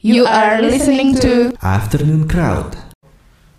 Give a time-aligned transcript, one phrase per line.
[0.00, 2.72] You are listening to Afternoon Crowd.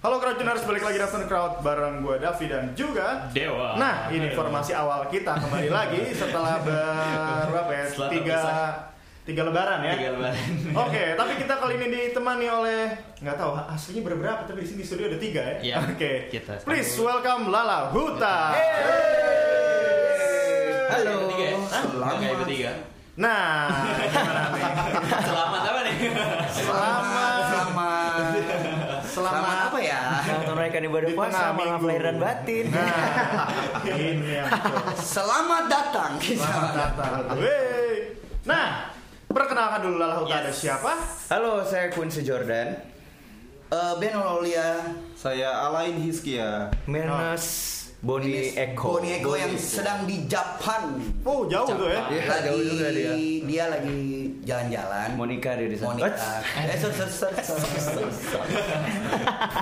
[0.02, 3.78] Halo Crowdtuners, balik lagi Afternoon Crowd bareng gue Davi dan juga Dewa.
[3.78, 7.86] Nah, ini informasi awal kita kembali lagi setelah ber berapa ya?
[7.86, 8.74] Setelah tiga terpisah.
[9.22, 9.94] tiga lebaran ya.
[10.02, 10.38] Tiga lebaran.
[10.90, 12.84] Oke, tapi kita kali ini ditemani oleh
[13.22, 15.56] nggak tahu aslinya berberapa tapi di sini di studio ada tiga ya.
[15.62, 16.12] Iya, Oke.
[16.34, 16.66] kita.
[16.66, 18.58] Please welcome Lala Huta.
[20.90, 21.14] Halo.
[21.30, 21.58] Tiga ya?
[21.70, 23.01] Hah?
[23.22, 23.70] Nah,
[24.10, 24.66] gimana nih?
[25.22, 25.96] Selamat apa nih?
[26.50, 28.26] Selamat Selamat
[29.06, 30.02] selamat apa ya?
[30.26, 32.66] Selamat menunaikan ibadah puasa, maaf lahir dan batin.
[32.74, 33.46] Nah,
[33.94, 34.50] ini yang.
[34.98, 36.12] Selamat datang.
[36.18, 37.38] Selamat datang.
[37.38, 38.18] Wey.
[38.42, 38.90] Nah,
[39.30, 40.98] perkenalkan dulu Lala Huta ada siapa?
[41.30, 42.74] Halo, saya Quincy Jordan.
[43.72, 44.84] Eh, ben Ololia
[45.16, 46.74] Saya Alain Hiskia.
[46.90, 48.98] Minus Boni Eko.
[48.98, 50.98] Boni Eko yang sedang di Japan.
[51.22, 52.02] Oh, jauh tuh ya.
[52.10, 53.14] Iya, lagi jauh juga dia.
[53.46, 53.98] dia lagi
[54.42, 55.08] jalan-jalan.
[55.14, 55.94] Monica dia di sana.
[55.94, 56.10] Monica.
[56.66, 58.58] Eh, sorry, sorry, sorry.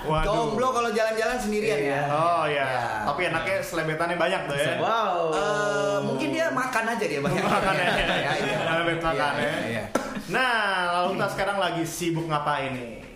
[0.07, 0.23] Waduh.
[0.23, 2.01] Jomblo kalau jalan-jalan sendirian ya.
[2.07, 2.63] Oh ya.
[2.63, 2.83] Ya.
[3.11, 4.73] Tapi enaknya selebetannya banyak tuh ya.
[4.79, 5.19] Wow.
[5.35, 7.43] Eh, mungkin dia makan aja dia banyak.
[7.43, 7.89] Makan ya.
[7.91, 8.57] Ya, iya.
[8.63, 9.55] Selebet makan Iya, ya.
[9.67, 9.83] iya.
[10.31, 10.55] Nah,
[10.95, 13.08] lalu kita sekarang lagi sibuk ngapain nih?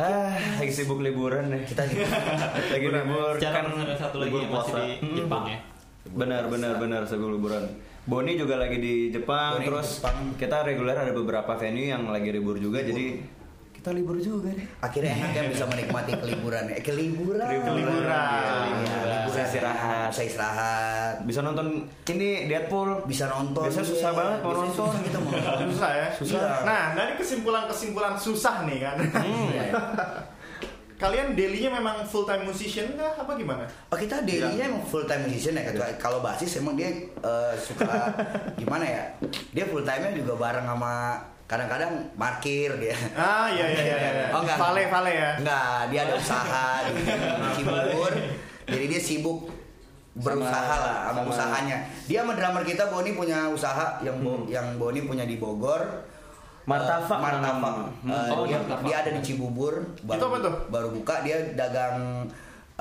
[0.00, 1.68] Ah, lagi sibuk liburan nih.
[1.68, 3.64] Kita lagi libur Secara kan
[4.00, 4.80] satu lagi libur yang masih puasa.
[4.88, 5.58] di Jepang ya.
[6.08, 7.64] Benar, benar, benar sibuk liburan.
[8.02, 10.16] Boni juga lagi di Jepang, Boni di terus Jepang.
[10.34, 13.20] kita reguler ada beberapa venue yang lagi libur juga, jadi
[13.82, 14.62] kita libur juga deh.
[14.78, 16.78] Akhirnya enak ya bisa menikmati keliburan ya.
[16.86, 17.50] Keliburan.
[17.50, 18.62] Keliburan.
[18.78, 19.20] Iya, liburan.
[19.26, 20.08] Bisa istirahat.
[20.14, 21.14] Bisa istirahat.
[21.26, 21.66] Bisa nonton
[22.06, 23.02] ini Deadpool.
[23.10, 23.66] Bisa nonton.
[23.66, 24.18] Biasanya susah Iya.
[24.22, 24.86] banget mau nonton.
[24.86, 25.66] susah kita mau nonton.
[25.74, 26.06] Susah ya?
[26.14, 26.40] Susah.
[26.62, 28.96] Nah, dari kesimpulan-kesimpulan susah nih kan.
[29.18, 29.64] Iya.
[31.02, 33.18] Kalian daily-nya memang full time musician kah?
[33.18, 33.66] Apa gimana?
[33.90, 35.74] Oh kita daily-nya emang full time musician ya.
[35.98, 38.14] Kalau basis emang dia eh, suka
[38.62, 39.02] gimana ya?
[39.50, 42.96] Dia full time-nya juga bareng sama kadang-kadang parkir dia.
[43.12, 43.96] Ah, iya iya iya.
[43.98, 44.26] iya.
[44.30, 44.56] Oh, enggak.
[44.56, 45.30] Vale vale ya.
[45.36, 46.92] Enggak, dia ada usaha di
[47.54, 48.12] Cibubur.
[48.64, 49.38] Jadi dia sibuk
[50.14, 51.76] berusaha lah sama sama- usahanya.
[52.04, 55.82] Dia sama drummer kita Boni punya usaha yang Bo- yang Boni punya di Bogor.
[56.62, 57.74] Martabak Eh, Martabak.
[57.74, 57.90] namanya.
[58.06, 58.86] Eh, Oh, dia, Martabak.
[58.86, 59.74] dia ada di Cibubur.
[60.00, 60.54] Baru, Itu apa tuh?
[60.68, 62.30] Baru buka dia dagang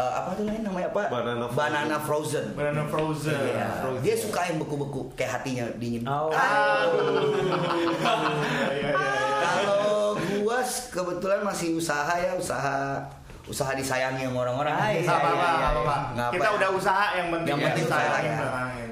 [0.01, 1.03] eh, apa tuh lain namanya apa?
[1.07, 1.78] Banana frozen.
[1.78, 2.45] Banana frozen.
[2.57, 3.38] Banana frozen.
[3.38, 3.67] Iya.
[3.79, 4.01] Frozen.
[4.01, 6.01] Dia suka yang beku-beku kayak hatinya dingin.
[6.03, 6.34] Oh.
[6.34, 7.29] Aduh.
[7.31, 8.41] Iya
[8.73, 8.91] iya iya.
[9.41, 12.97] Kalau gua kebetulan masih usaha ya, usaha
[13.44, 14.73] usaha disayangi sama orang-orang.
[14.73, 15.95] Ah, iya, Nggak apa-apa, iya, apa-apa.
[16.13, 16.57] Nggak Kita apa.
[16.57, 18.50] udah usaha yang penting Yang ya, penting usaha disayangin ya.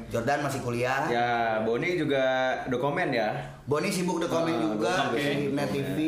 [0.10, 1.02] Jordan masih kuliah.
[1.08, 1.30] Ya,
[1.62, 2.24] Boni juga
[2.66, 3.30] dokumen ya.
[3.64, 5.16] Boni sibuk di komen Ah, juga oke.
[5.16, 6.00] di Net TV.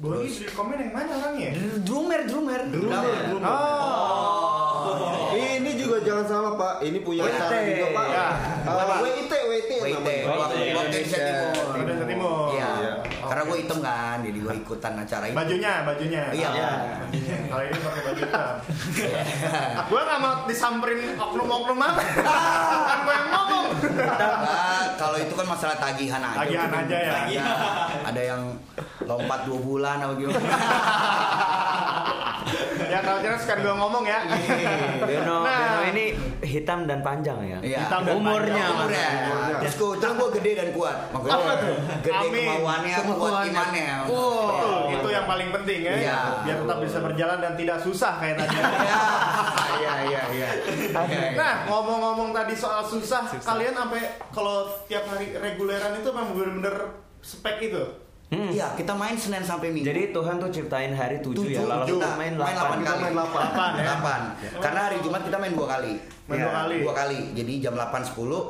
[0.00, 1.50] Boni komen yang mana orangnya?
[1.84, 3.04] Drummer, drummer, drummer.
[3.44, 3.81] Oh.
[6.72, 6.88] Pak.
[6.88, 7.36] Ini punya WIT.
[7.36, 8.06] acara juga Pak.
[8.08, 8.26] Ya.
[8.64, 9.70] Ah, WIT, WIT.
[9.84, 10.08] WIT,
[10.72, 12.56] Indonesia Timur.
[12.56, 12.68] Iya.
[12.80, 12.92] Iya.
[13.22, 15.36] Karena gue hitam kan, jadi gue ikutan acara itu.
[15.36, 16.22] Bajunya, bajunya.
[16.32, 16.48] Iya.
[16.48, 17.36] Ah, bajunya.
[17.48, 18.54] Kalau ini pakai baju hitam.
[19.92, 22.02] Gue nggak mau disamperin oknum-oknum apa.
[22.88, 23.66] Kan gue yang ngomong.
[23.92, 26.38] Nah, kalau itu kan masalah tagihan aja.
[26.44, 27.12] Tagihan aja ya.
[27.12, 27.56] Tagihan.
[28.08, 28.42] Ada yang
[29.04, 30.40] lompat dua bulan atau gimana?
[32.92, 34.18] ya kalau jangan sekarang gue ngomong ya.
[35.00, 35.56] Beno, Nah.
[35.56, 36.04] Beno ini
[36.42, 37.58] hitam dan panjang ya.
[37.58, 37.78] Iya.
[37.82, 38.72] Hitam dan Umurnya, panjang.
[38.76, 39.06] Umurnya.
[39.08, 39.58] Umurnya.
[39.58, 40.96] Terus gue, terus gue gede dan kuat.
[41.08, 41.76] Makanya Apa tuh?
[42.02, 42.44] gede Amin.
[42.44, 43.48] kemauannya, kuat Kemauannya.
[43.48, 43.88] imannya.
[44.04, 45.92] Betul, itu yang paling penting ya.
[45.96, 46.18] Iya.
[46.42, 48.56] Biar tetap bisa berjalan dan tidak susah kayak tadi.
[49.72, 50.48] Iya, iya, iya.
[50.92, 51.20] iya.
[51.32, 56.76] Nah, ngomong-ngomong tadi soal susah, kalian sampai kalau tiap hari reguleran itu memang bener-bener
[57.18, 57.82] spek itu.
[58.32, 59.84] Iya, kita main Senin sampai Minggu.
[59.84, 61.98] Jadi Tuhan tuh ciptain hari tujuh, ya, Tujuh, lalu tujuh.
[62.00, 62.78] kita main main 8 delapan.
[62.80, 63.00] kali.
[63.02, 63.42] main delapan.
[63.44, 63.82] Delapan, ya?
[63.84, 64.20] Delapan.
[64.58, 65.92] Karena hari Jumat kita main dua kali.
[66.24, 66.76] Main dua Iya, kali.
[66.80, 67.18] Dua kali.
[67.34, 68.40] Jadi jam 8 10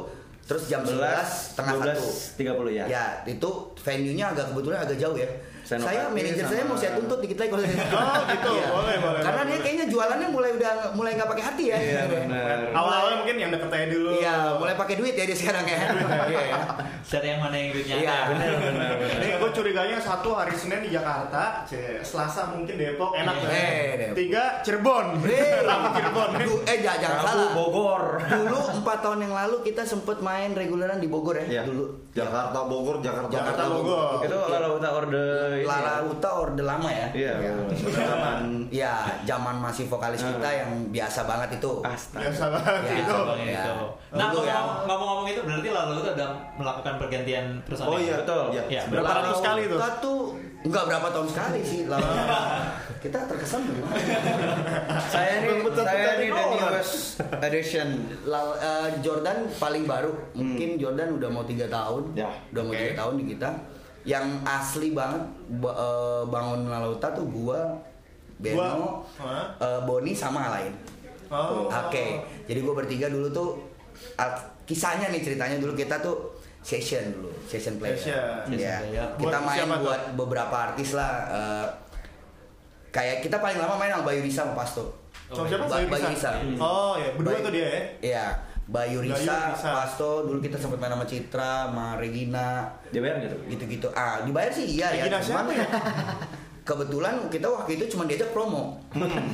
[0.42, 2.84] terus jam 11 setengah 12, 30 ya.
[2.84, 5.26] Ya, itu venue-nya agak kebetulan agak jauh ya.
[5.72, 7.76] Senopati saya manajer saya mau saya tuntut dikit lagi kalau saya.
[7.92, 8.52] Oh, gitu.
[8.52, 9.50] Boleh, boleh, Karena boleh.
[9.50, 11.76] dia kayaknya jualannya mulai udah mulai nggak pakai hati ya.
[11.78, 12.58] Iya, benar.
[12.70, 14.10] Awal-awal mungkin yang deket aja dulu.
[14.14, 15.78] Iya, mulai pakai duit ya dia sekarang ya.
[16.32, 16.56] Iya ya.
[17.02, 18.16] Set yang mana yang duitnya Iya.
[18.28, 18.90] Benar, benar.
[19.00, 21.64] Ini gue curiganya satu hari Senin di Jakarta,
[22.02, 23.48] Selasa mungkin Depok, enak Iya.
[23.96, 24.14] Depok.
[24.14, 26.30] Tiga Cirebon, Eh, Rabu Cirebon.
[26.62, 27.50] Eh jangan, salah.
[27.52, 28.04] Bogor.
[28.22, 31.46] Dulu empat tahun yang lalu kita sempet main reguleran di Bogor ya.
[31.48, 31.62] Iya.
[31.64, 31.84] Dulu.
[32.12, 33.30] Jakarta Bogor, Jakarta.
[33.30, 34.20] Jakarta Bogor.
[34.20, 35.24] Itu lalu kita orde
[35.62, 35.68] ini.
[35.68, 36.04] Lara ya.
[36.04, 37.06] Uta orde lama ya.
[37.12, 37.32] Iya,
[37.88, 38.38] zaman
[38.74, 40.54] Iya, zaman masih vokalis kita Ah.
[40.58, 41.72] yang biasa banget itu.
[41.80, 42.22] Astaga.
[42.24, 43.14] Biasa banget Ya, itu.
[43.14, 43.62] Bang, Ya.
[43.62, 43.74] itu.
[44.12, 44.54] Nah, Dulu ya.
[44.54, 47.88] ngomong- ngomong-ngomong itu berarti lalu itu udah melakukan pergantian perusahaan.
[47.88, 48.44] Oh iya, Betul.
[48.50, 48.62] Iya.
[48.68, 49.78] Iya, Berapa ratus kali tuh?
[49.78, 50.20] Uta tuh
[50.62, 51.80] enggak berapa tahun sekali sih.
[51.86, 52.10] Lara.
[53.02, 53.98] kita terkesan gimana?
[55.12, 56.94] Saya nih, Betul-betul saya nih the newest
[57.42, 57.88] edition.
[58.24, 62.78] La- eh, Jordan paling baru, mungkin Jordan udah mau tiga tahun, Ya, udah mau oke.
[62.78, 63.50] tiga tahun di kita.
[64.04, 65.22] Yang asli banget
[65.56, 67.70] ba- eh, bangun Lalauta tuh gua
[68.34, 70.74] Beno, Gua- eh, Boni sama Alain.
[71.28, 71.64] Oh.
[71.64, 73.56] Oke, jadi gue bertiga dulu tuh
[74.16, 77.94] al- kisahnya nih ceritanya dulu kita tuh session dulu, session player.
[77.94, 78.52] Session.
[78.52, 78.76] Iya.
[78.76, 79.08] Session player.
[79.16, 79.82] Kita Buat main siapa tuh?
[79.82, 81.12] buat beberapa artis lah.
[81.28, 81.66] eh,
[82.90, 84.84] kayak kita paling lama main sama Bayu Risa sama Pasto.
[85.28, 85.64] Sama siapa?
[85.64, 86.30] Ba- Bayu Bayu Risa.
[86.58, 87.82] Oh ya, berdua Bayu- tuh dia ya.
[88.02, 88.26] Iya,
[88.70, 89.70] Bayu Risa, Risa.
[89.74, 93.36] Pasto, dulu kita sempat main sama Citra, sama Regina, Dia bayar gitu.
[93.50, 93.88] gitu-gitu.
[93.92, 95.02] Ah, dibayar sih iya ya.
[95.06, 95.66] Regina siapa ya?
[96.62, 98.78] kebetulan kita waktu itu cuma diajak promo.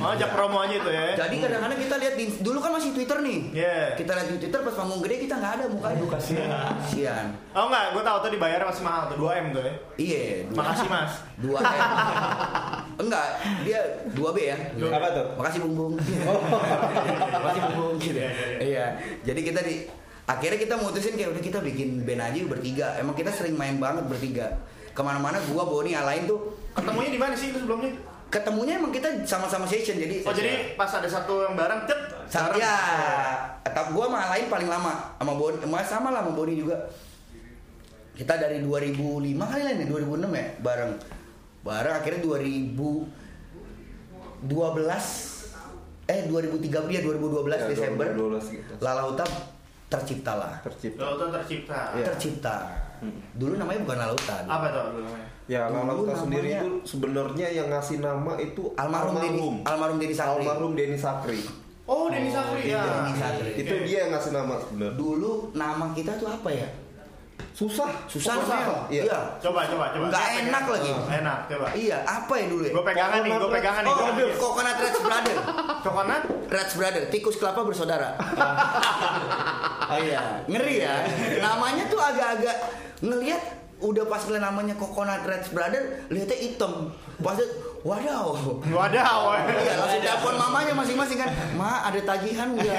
[0.01, 1.05] Oh, ajak promo aja itu ya.
[1.13, 3.39] Jadi kadang-kadang kita lihat di dulu kan masih Twitter nih.
[3.53, 3.79] Iya.
[3.93, 6.03] Kita lihat di Twitter pas panggung gede kita nggak ada mukanya.
[6.09, 7.25] Kasihan.
[7.53, 9.73] Oh enggak, gue tahu tuh dibayar masih mahal tuh 2 m tuh ya.
[10.01, 10.25] Iya.
[10.57, 11.11] Makasih mas.
[11.39, 11.69] Dua M.
[13.07, 13.27] Enggak,
[13.63, 13.79] dia
[14.11, 14.57] 2 B ya.
[14.89, 15.25] Apa tuh?
[15.37, 15.93] Makasih Bung Bung.
[17.45, 18.19] Makasih Bung Bung gitu.
[18.57, 18.97] Iya.
[19.21, 19.85] Jadi kita di
[20.25, 22.87] akhirnya kita mutusin kayak udah kita bikin band aja bertiga.
[22.97, 24.49] Emang kita sering main banget bertiga.
[24.99, 27.95] Ke mana-mana gua Boni Alain tuh Ketemunya di mana sih itu sebelumnya?
[28.29, 31.97] ketemunya emang kita sama-sama session jadi Oh jadi pas ada satu yang bareng, cet.
[32.29, 32.61] Sa- bareng.
[32.61, 32.77] ya,
[33.65, 36.77] tapi gua sama lain paling lama sama Boni, sama sama lah sama Boni juga.
[38.13, 40.93] Kita dari 2005 kali lah nih, 2006 ya, bareng.
[41.65, 43.09] Bareng akhirnya 2012
[46.05, 48.71] eh 2013 ya 2012 Ya, Desember 2012 gitu.
[48.77, 49.25] Lalauta
[49.89, 50.53] tercipta lah.
[50.61, 51.01] Tercipta.
[51.01, 51.79] Lalu tuh tercipta.
[51.97, 52.05] Iya.
[52.13, 52.55] Tercipta.
[53.33, 54.35] Dulu namanya bukan Lalauta.
[54.39, 54.51] dulu.
[54.51, 55.27] Apa tuh dulu namanya?
[55.45, 60.13] Ya, Dulu Lalauta namanya- sendiri itu sebenarnya yang ngasih nama itu Almarhum Denny Almarhum Denny
[60.13, 60.41] Sakri.
[60.41, 61.41] Almarhum Denny Sakri.
[61.85, 62.81] Oh, Denny Sakri ya.
[62.83, 63.51] Denny Sakri.
[63.57, 64.93] Itu dia yang ngasih nama sebenarnya.
[64.93, 66.69] Dulu nama kita tuh apa ya?
[67.49, 67.89] Susah.
[68.05, 68.87] Susah namanya.
[68.87, 69.03] Iya.
[69.03, 69.19] Iya.
[69.41, 70.05] Coba, coba, coba.
[70.07, 70.75] Nggak enak pegang.
[70.75, 70.91] lagi.
[71.17, 71.65] Enak, coba.
[71.73, 72.71] Iya, apa ya dulu ya?
[72.71, 73.91] Gue pegangan nih, gue pegangan nih.
[73.91, 74.31] Oh.
[74.37, 75.37] Coconut Reds Brother.
[75.81, 76.23] Coconut?
[76.47, 78.09] Reds Brother, tikus kelapa bersaudara.
[79.89, 80.95] oh iya, ngeri ya.
[81.41, 82.55] Namanya tuh agak-agak
[82.99, 83.41] ngelihat
[83.79, 86.91] udah pas ngeliat namanya Coconut Reds Brother, lihatnya hitam.
[87.23, 87.39] Pas
[87.79, 88.35] wadaw.
[88.67, 89.21] Wadaw.
[89.47, 91.31] Iya, langsung telepon mamanya masing-masing kan.
[91.55, 92.75] Ma, ada tagihan enggak?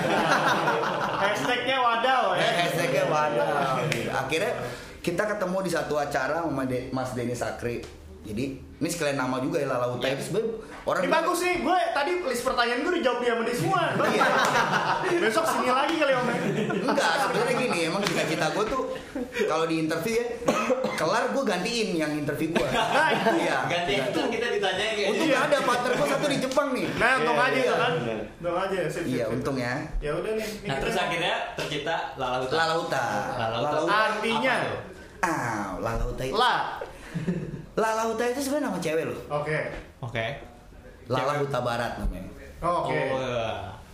[1.24, 2.44] Hashtagnya wadaw ya.
[2.44, 3.80] Eh, hashtagnya wadaw.
[4.12, 4.52] Akhirnya
[5.00, 7.80] kita ketemu di satu acara sama De- Mas Denny Sakri.
[8.20, 10.52] Jadi ini sekalian nama juga ya Lalauta itu sebenarnya
[10.82, 13.80] orang Ini bagus nih, gue tadi list pertanyaan gue dijawab dia sama dia semua.
[13.96, 14.24] Iya.
[15.24, 16.26] Besok sini lagi kali om.
[16.82, 18.82] Enggak, sebenarnya gini, emang cita-cita gue tuh
[19.44, 20.26] kalau di interview ya,
[20.94, 22.68] kelar gue gantiin yang interview gue.
[22.68, 23.30] Nah, itu.
[23.40, 23.56] Iya.
[23.66, 25.38] Ganti itu kita ditanyain kayak Untung Iya.
[25.40, 26.86] ada partner gue satu di Jepang nih.
[26.96, 27.92] Nah, untung Iya, aja iya, itu kan.
[28.40, 29.74] Untung aja, sip, sip, Iya, untung ya.
[29.98, 30.48] Ya udah nih.
[30.48, 32.52] Nah kita- terus akhirnya tercipta Lalauta.
[32.54, 33.04] Lalauta.
[33.36, 33.92] Lalauta.
[34.12, 34.78] Artinya Apa tuh?
[35.20, 36.36] Ah, Lalauta itu.
[37.76, 37.94] Lah.
[37.94, 39.18] Lalauta itu sebenarnya nama cewek loh.
[39.30, 39.58] Oke.
[40.00, 40.24] Oke.
[41.06, 42.30] Lalauta Barat namanya.
[42.60, 42.98] Oke.
[43.10, 43.48] Oh, iya.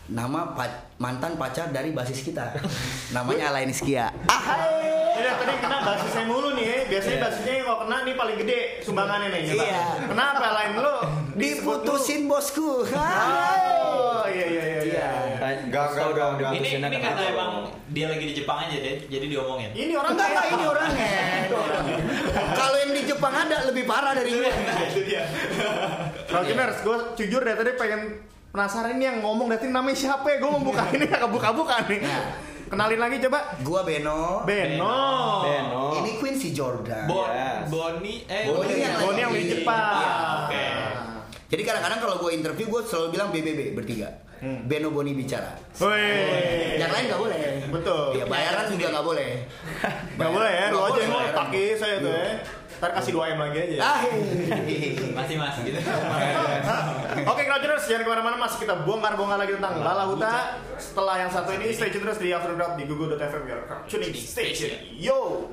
[0.06, 2.54] Nama pa- mantan pacar dari basis kita.
[3.10, 4.06] Namanya Alain Skia.
[4.30, 4.42] Ah,
[5.16, 6.78] Jadi tadi kena basisnya mulu nih ya.
[6.86, 9.40] Biasanya basisnya yang kalau kena nih paling gede sumbangannya nih.
[9.50, 9.82] Iya.
[10.06, 10.96] Kenapa lain lu?
[11.36, 12.86] diputusin bosku.
[12.88, 14.80] Oh, iya iya iya.
[14.82, 15.08] iya.
[15.66, 16.50] Enggak, enggak, enggak, enggak.
[16.50, 16.98] Ini ini kenapa?
[17.02, 17.52] karena emang
[17.88, 19.70] dia lagi di Jepang aja deh, jadi diomongin.
[19.72, 21.08] Ini orang Enggak ini orangnya.
[22.58, 24.50] Kalau yang di Jepang ada lebih parah dari gue.
[24.90, 25.22] itu dia.
[26.26, 28.00] Kalau Kiners, gue jujur dari tadi pengen
[28.50, 30.36] penasaran ini yang ngomong dari namanya siapa ya?
[30.42, 32.00] Gue mau buka ini gak buka-buka nih.
[32.66, 33.54] Kenalin lagi coba.
[33.62, 34.42] Gua Beno.
[34.42, 34.98] Beno.
[35.46, 36.02] Beno.
[36.02, 37.06] Ini Quincy Jordan.
[37.06, 37.70] Bon, Yes.
[37.70, 40.02] Boni, eh Boni yang Boni yang di Jepang.
[40.02, 40.10] Iya,
[40.42, 40.64] oke.
[41.46, 44.10] Jadi kadang-kadang kalau gue interview gue selalu bilang BBB bertiga.
[44.36, 44.68] Hmm.
[44.68, 45.56] Beno Boni bicara.
[45.80, 46.76] Woi.
[46.76, 47.40] Yang lain nggak boleh.
[47.72, 48.20] Betul.
[48.20, 49.30] Iya bayaran juga nggak boleh.
[50.20, 52.24] Gak boleh ya, Nggak aja yang taki saya tuh ya.
[52.76, 53.76] Ntar kasih 2 M lagi aja.
[53.80, 54.00] Ah,
[55.20, 55.80] masih mas gitu.
[57.32, 60.60] Oke, Crowders, jangan ke mana-mana masih kita bongkar-bongkar lagi tentang Lala Huta.
[60.76, 63.42] Setelah yang satu ini, stay tune terus di After Crowd di google.fm.
[63.48, 64.76] Your tuning station.
[64.92, 65.48] Yo!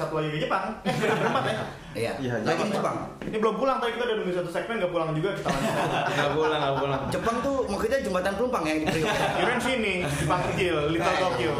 [0.00, 0.64] Satu lagi ke Jepang.
[0.88, 1.62] Eh, kita berempat ya.
[1.90, 2.12] Iya.
[2.22, 2.96] Iya, Lagi di Jepang.
[3.20, 5.74] Ini belum pulang, tadi kita udah nunggu satu segmen nggak pulang juga kita lanjut.
[6.16, 7.00] Nggak pulang, nggak pulang.
[7.12, 9.10] Jepang tuh maksudnya jembatan pelumpang yang di Priok.
[9.12, 11.52] Kirain sini, Jepang kecil, Little Tokyo.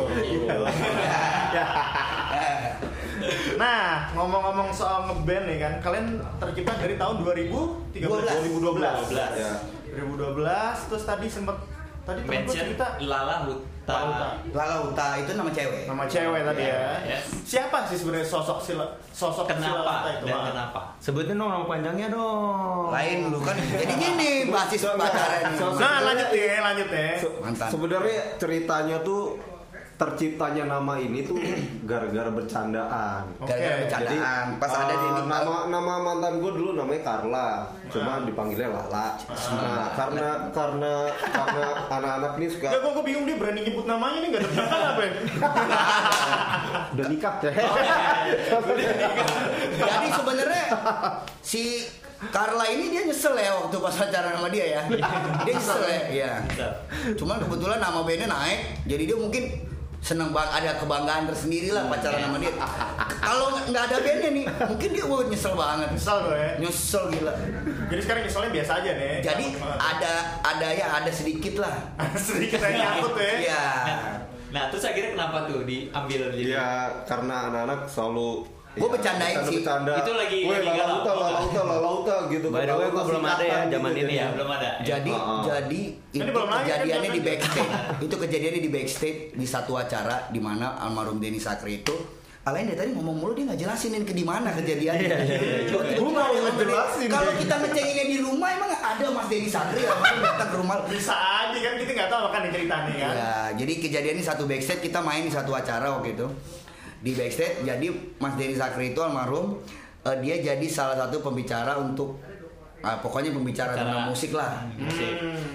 [1.51, 1.67] Ya.
[3.59, 6.07] Nah, ngomong-ngomong soal ngeband nih kan, kalian
[6.41, 9.13] tercipta dari tahun 2013, 2012.
[9.13, 9.35] 12.
[9.37, 9.53] Ya.
[9.93, 11.57] 2012, terus tadi sempet
[12.07, 13.80] tadi temen gue Mention cerita Lala Huta.
[13.91, 14.29] Lala Huta.
[14.51, 15.83] Lala Uta itu nama cewek.
[15.85, 16.83] nama cewek tadi ya.
[17.05, 17.25] Yes.
[17.43, 20.25] Siapa sih sebenarnya sosok sila sosok Sila Kenapa itu?
[20.25, 20.81] dan kenapa?
[20.97, 22.89] Sebutin dong nama panjangnya dong.
[22.89, 23.55] Lain lu kan.
[23.55, 25.53] Jadi gini basis pacaran.
[25.75, 27.11] Nah, lanjut ya, lanjut ya.
[27.17, 27.69] Se- Mantan.
[27.69, 29.35] Sebenarnya ceritanya tuh
[30.01, 31.37] terciptanya nama ini tuh
[31.91, 33.29] gara-gara bercandaan.
[33.37, 33.53] Oke.
[33.53, 34.45] Gara-gara bercandaan.
[34.57, 39.21] Pas ada di eh, nama nama mantan gue dulu namanya Carla, cuma dipanggilnya Lala.
[39.29, 44.19] Nah, karena karena karena anak-anak ini suka Gak, gue, gue bingung dia berani nyebut namanya
[44.25, 45.13] nih gak ada apa ya?
[46.97, 47.53] udah nikah ya.
[49.85, 50.65] Jadi sebenarnya
[51.45, 51.63] si
[52.33, 54.83] Carla ini dia nyesel ya waktu pas pacaran sama dia ya.
[55.45, 56.01] Dia nyesel ya.
[56.09, 56.33] Iya.
[57.21, 59.70] Cuman kebetulan nama bandnya naik, jadi dia mungkin
[60.01, 62.53] seneng bang ada kebanggaan tersendiri lah pacaran sama dia.
[63.21, 65.89] Kalau nggak ada bandnya nih, mungkin dia wah, nyesel banget.
[65.93, 66.51] Misal tuh ya.
[66.57, 67.35] Nyesel gila.
[67.93, 69.15] Jadi sekarang nyeselnya biasa aja nih.
[69.21, 71.77] Jadi ada ada ya ada sedikit lah.
[72.17, 73.33] sedikit yang nyangkut ya.
[73.45, 73.65] Iya.
[74.51, 76.59] Nah, terus akhirnya kenapa tuh diambil jadi?
[76.59, 76.69] Ya
[77.07, 79.61] karena anak-anak selalu Gua bercandain sih.
[79.61, 79.93] bercanda.
[79.99, 81.03] Itu lagi- Weh, lagi galau.
[81.03, 82.47] lauta, lauta, lauta gitu.
[82.49, 84.27] By the way, gua belum ada ya zaman ini Ya, ya.
[84.31, 84.71] belum ada.
[84.81, 85.43] Jadi Ah.
[85.43, 87.71] jadi Ini itu kan kejadiannya di backstage.
[87.99, 91.95] itu kejadiannya di backstage di satu acara di mana almarhum Denny Sakri itu
[92.41, 95.13] Alain dari tadi ngomong mulu dia nggak jelasinin ke di mana kejadiannya.
[95.95, 97.07] Gua mau ngejelasin.
[97.07, 101.13] Kalau kita ngecenginnya di rumah emang ada Mas Denny Satri yang datang ke rumah Bisa
[101.13, 103.13] aja kan kita nggak tahu kan nih ceritanya kan.
[103.13, 106.27] Ya, jadi kejadian ini satu backstage kita main di satu acara waktu itu.
[107.01, 107.87] Di backstage jadi
[108.21, 109.61] Mas Denny Sakri itu almarhum
[110.05, 112.21] eh, dia jadi salah satu pembicara untuk
[112.85, 113.81] ah, pokoknya pembicara Acara.
[113.85, 114.69] tentang musik lah.
[114.77, 115.13] Musik.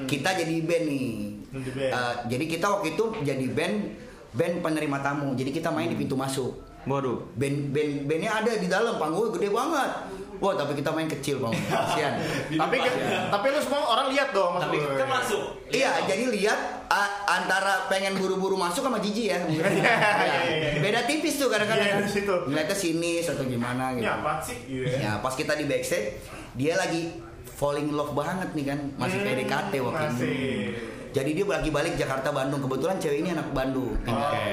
[0.10, 1.10] Kita jadi band nih.
[1.54, 1.92] Band.
[1.94, 3.75] Eh, jadi kita waktu itu jadi band
[4.36, 5.34] band penerima tamu.
[5.34, 6.51] Jadi kita main di pintu masuk.
[6.86, 7.18] Waduh.
[7.34, 9.92] Band band bandnya ada di dalam panggungnya gede banget.
[10.36, 12.20] Wah tapi kita main kecil bang, kasihan.
[12.62, 12.92] Tapi kan,
[13.32, 15.63] tapi lu semua orang lihat dong Tapi kan masuk.
[15.72, 19.39] Iya, jadi lihat a- antara pengen buru-buru masuk sama jijik ya.
[19.48, 19.96] iya, Ya,
[20.44, 20.70] iya.
[20.84, 22.04] Beda tipis tuh kadang-kadang.
[22.04, 22.36] Iya, situ.
[22.51, 24.04] Ngeliatnya sinis atau gimana gitu.
[24.04, 24.58] Ini apa sih?
[24.68, 24.84] Ya.
[25.00, 26.20] Ya, pas kita di backstage,
[26.54, 27.15] dia lagi
[27.48, 30.25] falling in love banget nih kan, masih Hmm, PDKT waktu itu.
[31.16, 32.60] Jadi dia lagi balik Jakarta Bandung.
[32.60, 33.96] Kebetulan cewek ini anak Bandung.
[34.04, 34.44] Oke.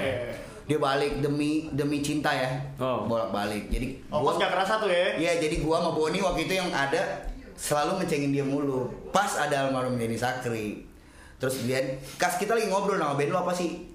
[0.63, 2.55] Dia balik demi demi cinta ya.
[2.79, 3.03] Oh.
[3.03, 3.67] Bolak-balik.
[3.67, 5.19] Jadi Oh, gua- gak kerasa tuh ya.
[5.19, 7.27] Iya, jadi gua sama Boni waktu itu yang ada
[7.59, 8.87] selalu ngecengin dia mulu.
[9.11, 10.87] Pas ada almarhum Denny Sakri.
[11.43, 11.83] Terus dia
[12.15, 13.91] kas kita lagi ngobrol nama band lu apa sih?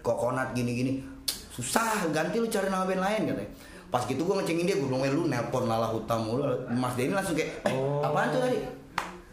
[0.00, 1.04] Kokonat gini-gini.
[1.52, 3.50] Susah, ganti lu cari nama band lain katanya.
[3.86, 7.12] Pas gitu gua ngecengin dia, gua bilang, "Eh, lu nelpon Lala Huta mulu." Mas Denny
[7.12, 8.58] langsung kayak, "Eh, apaan tuh tadi?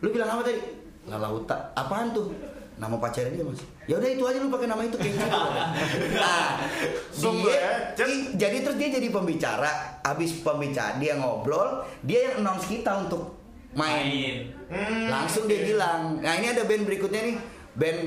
[0.04, 0.60] Lu bilang apa tadi?"
[1.08, 1.56] Lala Huta.
[1.74, 2.28] Apaan tuh?
[2.74, 3.62] Nama pacarnya dia, Mas.
[3.84, 5.28] Ya udah itu aja lu pakai nama itu kayak gitu.
[6.18, 6.46] nah,
[7.12, 7.72] dia, ya.
[8.04, 11.70] i- jadi terus dia jadi pembicara habis pembicara dia ngobrol
[12.02, 13.36] dia yang announce kita untuk
[13.72, 14.36] main, Main.
[14.68, 17.36] Hmm, langsung dia bilang nah ini ada band berikutnya nih
[17.74, 18.00] band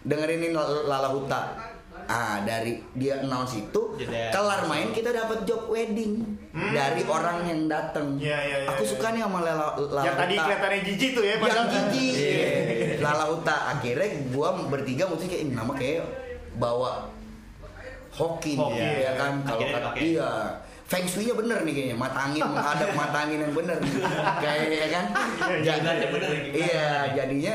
[0.00, 1.42] dengerin ini Lala Huta
[2.04, 4.30] ah dari dia announce itu Jeda.
[4.30, 6.22] kelar main kita dapat job wedding
[6.72, 8.22] dari orang yang datang Hmm.
[8.22, 8.90] Iya, iya, iya, aku iya.
[8.90, 11.30] suka nih sama Lala, Lala Yang tadi Huta kelihatannya jijik tuh ya.
[11.30, 12.08] yang padahal- gigi
[13.10, 16.04] Lala Huta akhirnya gua bertiga mesti kayak "Ini nama kayak
[16.54, 17.08] bawa
[18.10, 20.30] hoki nih, Hoki, ya kan kalau kata iya
[20.84, 23.76] Feng Shui-nya bener nih kayaknya, matangin, menghadap matangin yang bener
[24.40, 25.04] Kayak ya kan
[25.44, 26.56] Iya, Ja- gimana bener, gimana?
[26.56, 27.54] Iya, jadinya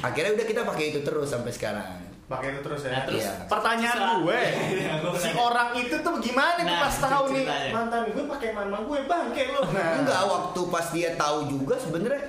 [0.00, 2.90] akhirnya udah kita pakai itu terus sampai sekarang Pakai itu terus ya.
[2.90, 3.32] Nah, terus Iya.
[3.44, 4.16] Pertanyaan Susah.
[4.16, 4.40] gue,
[4.72, 7.70] Iya, si orang itu tuh gimana nih Nah, pas tahu nih ceritanya.
[7.74, 9.60] mantan gue pakai mama gue bangke lu.
[9.68, 9.90] Nah.
[9.98, 12.22] Enggak, waktu pas dia tahu juga sebenarnya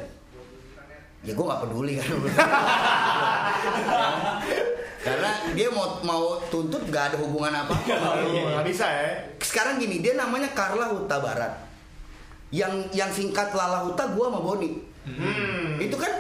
[1.21, 2.07] ya gue nggak peduli kan
[5.01, 9.10] karena dia mau mau tuntut gak ada hubungan apa Aduh, nggak bisa ya.
[9.38, 11.53] sekarang gini dia namanya Carla Huta Barat
[12.49, 15.81] yang yang singkat Lala Huta gua sama Boni Hmm.
[15.81, 16.13] itu kan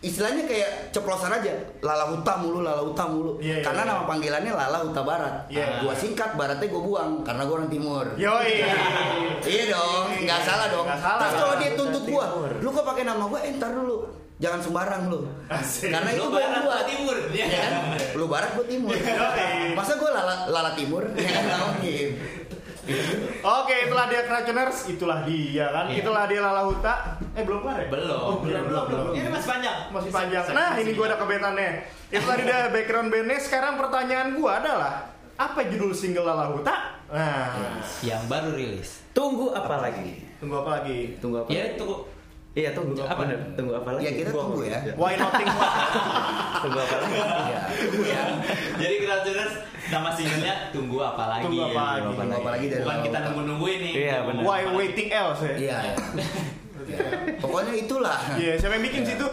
[0.00, 3.90] istilahnya kayak ceplosan aja Lala Huta mulu Lala Huta mulu Iya, iya, karena iya.
[3.94, 5.78] nama panggilannya Lala Huta Barat Iya.
[5.78, 8.02] gua singkat Baratnya gua buang karena gua orang timur.
[8.18, 10.82] Iya dong, nggak salah dong.
[10.82, 11.20] Nggak salah.
[11.22, 12.26] Terus kalau dia tuntut gua,
[12.58, 13.38] lu kok pakai nama gua?
[13.38, 14.02] Eh, ntar dulu.
[14.42, 15.30] Jangan sembarang lu.
[15.46, 15.94] Asik.
[15.94, 17.16] Karena itu Lu gua barat, gua gua timur.
[17.30, 17.70] Ya kan?
[18.18, 18.94] Lu barat gua timur.
[19.78, 21.02] Masa gua lala, lala timur?
[21.14, 22.08] Ya kan mungkin.
[23.40, 25.88] Oke, itulah dia Cracuners, itulah dia kan.
[25.88, 26.04] Iya.
[26.04, 27.16] Itulah dia Lala Huta.
[27.32, 27.88] Eh, belum kelar ya?
[27.88, 28.20] Belum.
[28.20, 29.04] Oh, belum, belum, belum.
[29.16, 29.78] Ini masih panjang.
[29.88, 30.44] Masih panjang.
[30.52, 31.70] Nah, ini gue ada kebetannya.
[32.12, 33.40] Itu tadi dia background bandnya.
[33.40, 37.00] Sekarang pertanyaan gue adalah apa judul single Lala Huta?
[37.08, 38.90] Nah, Yang baru rilis.
[39.16, 40.20] Tunggu apa lagi?
[40.44, 41.16] tunggu apa lagi?
[41.24, 41.48] Tunggu apa?
[41.48, 42.04] Ya tunggu.
[42.54, 42.94] Iya, tunggu.
[43.02, 43.26] Apa?
[43.26, 43.38] Bener.
[43.58, 44.02] Tunggu apa lagi?
[44.06, 44.78] Ya kita tunggu ya.
[44.94, 45.48] Why nothing?
[46.64, 47.14] Tunggu apa lagi?
[47.18, 48.22] Iya, tunggu ya.
[48.78, 49.54] Jadi Crowdtuners
[49.90, 51.44] nama singlenya tunggu apa lagi?
[51.50, 52.06] Tunggu apa lagi?
[52.14, 53.26] Tunggu apa lagi dari Bukan Lala kita Huta.
[53.28, 53.90] nunggu-nunggu ini.
[53.98, 54.42] Iya, bener.
[54.46, 55.54] Why waiting else ya?
[55.58, 55.94] Iya, ya.
[56.84, 57.00] Ya.
[57.40, 58.12] Pokoknya itulah.
[58.36, 59.24] Iya, siapa yang bikin situ?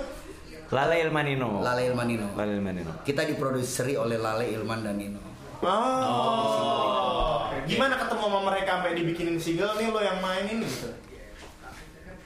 [0.72, 1.60] Lale Ilmanino.
[1.60, 2.32] Lale Ilmanino.
[2.32, 3.04] Lale Ilmanino.
[3.04, 5.20] Kita diproduseri oleh Lale Ilman dan Nino.
[5.60, 7.44] Oh.
[7.68, 10.96] Gimana ketemu sama mereka sampai dibikinin single nih lo yang mainin gitu?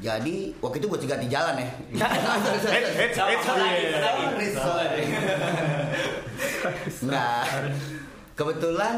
[0.06, 1.70] Jadi waktu itu gue cegat di jalan ya.
[7.02, 7.44] Enggak.
[8.36, 8.96] Kebetulan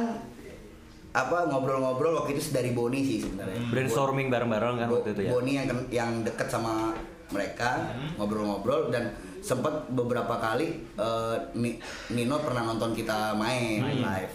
[1.16, 3.60] apa ngobrol-ngobrol waktu itu dari Boni sih sebenarnya.
[3.72, 5.30] Brainstorming bareng-bareng kan waktu itu ya.
[5.32, 6.92] Boni yang yang dekat sama
[7.32, 11.80] mereka ngobrol-ngobrol dan sempat beberapa kali eh, Ni-
[12.12, 14.34] Nino pernah nonton kita main live.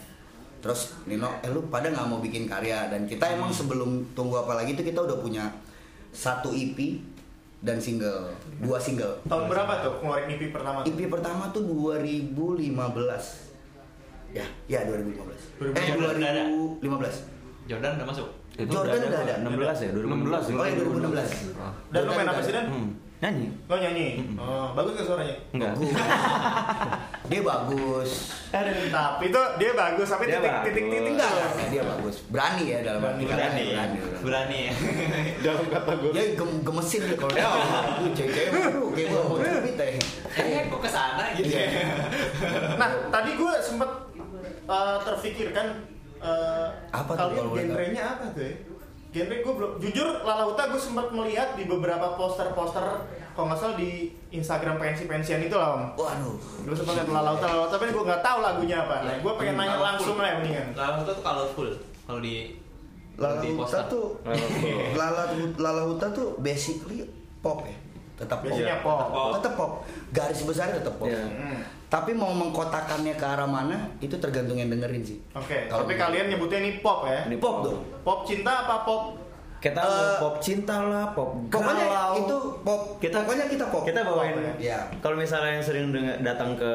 [0.63, 4.55] Terus Nino, eh lu pada nggak mau bikin karya dan kita emang sebelum tunggu apa
[4.55, 5.51] lagi itu kita udah punya
[6.13, 7.01] satu EP
[7.65, 9.23] dan single, dua single.
[9.25, 10.85] Tahun berapa tuh ngeluarin EP pertama?
[10.85, 10.93] tuh?
[10.93, 12.77] EP pertama tuh 2015.
[14.33, 15.73] Ya, ya 2015.
[15.77, 16.45] Eh 2015 udah ada.
[16.81, 17.69] 2015.
[17.69, 18.29] Jordan udah masuk.
[18.59, 19.35] Itu Jordan udah ada.
[19.41, 20.59] 16 ya, 2016.
[20.59, 21.95] Oh ya 2016.
[21.95, 22.67] Dan lu main apa sih Dan?
[23.23, 23.47] Nyanyi.
[23.71, 24.09] Lo nyanyi?
[24.35, 25.37] Oh, bagus gak suaranya?
[25.55, 25.73] Enggak.
[27.31, 28.11] Dia bagus.
[28.51, 30.67] Tapi itu dia bagus, tapi Dia titik bagus.
[30.67, 32.17] titik titik Enggak, enggak, dia bagus.
[32.29, 33.63] Berani ya dalam arti kata Berani.
[33.65, 33.99] berani.
[34.21, 34.73] Berani ya.
[35.41, 36.11] Dalam kata gue.
[36.13, 37.47] Dia gem gemesin nih kalau dia.
[37.47, 39.87] Aduh, cewek-cewek baru kayak gua mau cubit ya.
[40.35, 41.67] Eh, kok ke sana gitu ya?
[42.75, 43.91] Nah, tadi gue sempet
[44.67, 45.67] uh, terfikirkan
[46.19, 48.55] eh, Apa kalau genrenya apa tuh ya?
[49.13, 53.05] Genre gue belum jujur Lala Huta gue sempat melihat di beberapa poster-poster
[53.37, 55.85] kalau nggak salah di Instagram pensi-pensian itu lah om.
[56.01, 56.37] Waduh.
[56.65, 58.97] Gue sempat lihat Lala Huta, Lala Huta, tapi gue nggak tahu lagunya apa.
[59.05, 60.73] Nah, gue pengen nanya langsung lah mendingan.
[60.73, 61.69] Lala Huta tuh colorful
[62.09, 62.57] kalau di
[63.21, 63.85] Lala di poster.
[63.93, 64.17] tuh
[64.97, 65.29] Lala
[65.61, 67.05] Lala Huta tuh basically
[67.45, 67.77] pop ya.
[68.17, 68.49] Tetap pop.
[68.49, 69.13] Biasanya pop.
[69.13, 69.31] Pop.
[69.37, 69.73] Tetap pop.
[70.13, 71.13] Garis besarnya tetap pop.
[71.13, 71.25] Iya.
[71.93, 75.21] Tapi mau mengkotakannya ke arah mana itu tergantung yang dengerin sih.
[75.37, 76.03] Oke, Kalau tapi gitu.
[76.09, 77.29] kalian nyebutnya ini pop ya?
[77.29, 77.85] Ini pop dong.
[78.01, 79.21] Pop cinta apa pop?
[79.61, 82.13] Kita mau pop cinta lah, pop Pokoknya galau.
[82.19, 82.83] itu pop.
[82.97, 83.85] Kita pokoknya kita pop.
[83.85, 84.33] Kita bawain.
[84.35, 84.81] Pop, ya.
[84.99, 86.73] Kalau misalnya yang sering denger- datang ke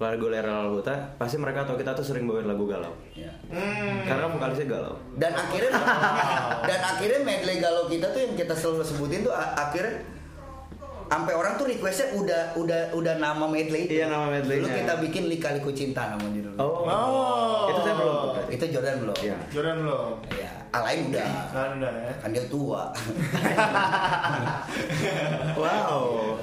[0.00, 2.90] lagu Lera Huta, pasti mereka tahu kita tuh sering bawain lagu galau.
[3.12, 3.30] Ya.
[3.46, 4.02] Hmm.
[4.02, 4.96] Karena vokalisnya galau.
[5.14, 5.70] Dan akhirnya
[6.64, 10.02] dan akhirnya medley galau kita tuh yang kita selalu sebutin tuh akhirnya
[11.12, 14.00] sampai orang tuh requestnya udah udah udah nama medley itu.
[14.00, 14.64] Iya, nama medley-nya.
[14.64, 16.56] Dulu kita bikin Lika-Liku Cinta nama judulnya.
[16.56, 16.88] Oh.
[16.88, 17.68] Oh.
[17.68, 18.16] Itu saya belum.
[18.48, 19.16] Itu Jordan belum.
[19.20, 19.36] Iya.
[19.52, 20.12] Jordan belum.
[20.32, 21.28] Iya, Alain udah.
[21.52, 22.12] Nah, udah ya.
[22.16, 22.82] Kan dia tua.
[25.52, 26.38] Wow.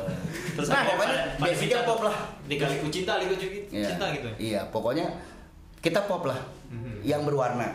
[0.55, 2.15] Terus Nah, apa- pokoknya basicnya cinta pop lah.
[2.45, 3.34] Dikaliku cinta, liku
[3.71, 3.88] Iya.
[3.89, 4.27] cinta gitu.
[4.38, 5.05] Iya, pokoknya
[5.82, 6.38] kita pop lah.
[7.01, 7.69] Yang berwarna.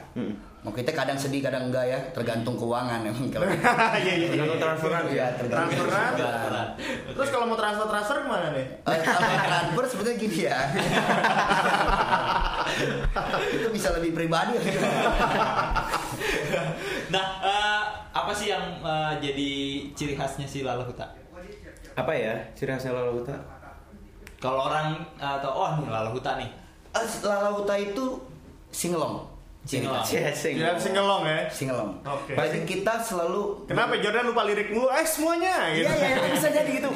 [0.65, 3.45] Mau kita kadang sedih, kadang enggak ya, tergantung keuangan emang kalau.
[4.01, 4.29] Iya iya iya.
[4.33, 5.27] Tergantung transferan Iya, ya.
[5.37, 6.69] tergantung Transferan.
[7.13, 8.67] Terus kalau mau transfer transfer ke mana nih?
[8.89, 10.59] Eh, kalau transfer sebenarnya gini ya.
[13.61, 14.57] itu bisa lebih pribadi.
[17.13, 17.83] Nah, eh,
[18.17, 19.51] apa sih yang eh, jadi
[19.93, 21.13] ciri khasnya si Lala Huta?
[21.93, 23.37] Apa ya ciri khasnya Lala Huta?
[24.41, 26.49] Kalau orang atau oh nih Lala Huta nih.
[26.97, 28.17] Eh, Lala Huta itu
[28.73, 29.34] singelong.
[29.65, 30.05] Singelong.
[30.05, 30.61] Cie, sing.
[30.61, 31.41] Jangan singelong ya.
[31.49, 31.97] Singelong.
[32.05, 32.37] Oke.
[32.37, 34.93] Jadi kita selalu Kenapa Jordan lupa lirik mulu?
[34.93, 35.89] Eh semuanya gitu.
[35.89, 36.89] Iya, iya, itu bisa jadi gitu.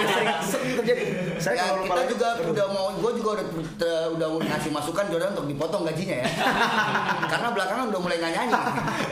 [0.50, 1.04] Sering terjadi.
[1.36, 3.46] Saya Ya, kalau lupa kita juga udah mau, gue juga udah
[4.16, 6.26] udah mau ngasih masukan Jordan untuk dipotong gajinya ya.
[7.36, 8.54] Karena belakangan udah mulai nggak nyanyi.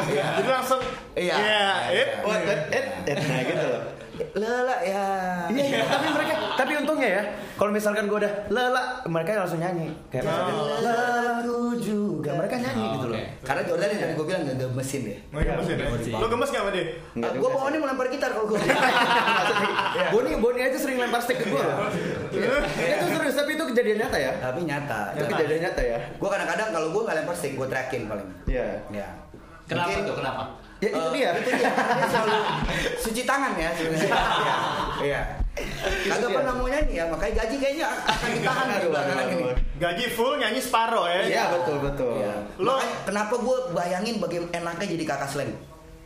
[0.09, 0.27] Iya.
[0.41, 0.81] Jadi langsung
[1.13, 1.35] Iya.
[1.37, 2.09] Iya, it.
[2.25, 3.83] Wah, eh, eh, eh, nah gitu loh.
[4.37, 5.05] Lala ya.
[5.49, 7.23] Iya, iya, tapi mereka, tapi untungnya ya,
[7.57, 9.89] kalau misalkan gue udah lala, mereka langsung nyanyi.
[10.13, 13.17] Kayak misalkan, lalaku juga, mereka nyanyi gitu loh.
[13.17, 13.25] Oke.
[13.41, 15.19] Karena Jordan yang tadi gue bilang gak gemesin deh.
[15.33, 15.77] Mau gemes ya?
[16.21, 16.85] Lo gemes gak sama dia?
[17.17, 18.59] Enggak gue juga bawaannya melempar gitar kalau gue.
[20.13, 21.77] Boni, Boni aja sering lempar stick ke gue loh.
[22.29, 24.33] Itu serius, tapi itu kejadian nyata ya.
[24.45, 25.01] Tapi nyata.
[25.17, 25.99] Itu kejadian nyata ya.
[26.21, 28.29] Gue kadang-kadang kalau gue nggak lempar stick, gue trackin paling.
[28.45, 28.77] Iya.
[28.93, 29.09] Ya.
[29.65, 30.17] Kenapa Mungkin- tuh?
[30.19, 30.43] Kenapa?
[30.83, 31.31] Ya itu Eh, dia.
[31.33, 31.71] Itu dia.
[31.71, 32.39] Dia selalu
[32.99, 34.11] cuci tangan ya sebenarnya.
[34.43, 34.57] Iya.
[35.03, 35.21] Iya.
[36.09, 39.45] Kagak pernah mau nyanyi ya, makanya gaji kayaknya akan ditahan di belakangan ini.
[39.77, 41.21] Gaji full nyanyi separoh ya.
[41.23, 42.13] Iya betul betul.
[42.17, 42.35] Iya.
[42.57, 45.53] Lo- Makanya kenapa gue bayangin bagaimana enaknya jadi kakak slang?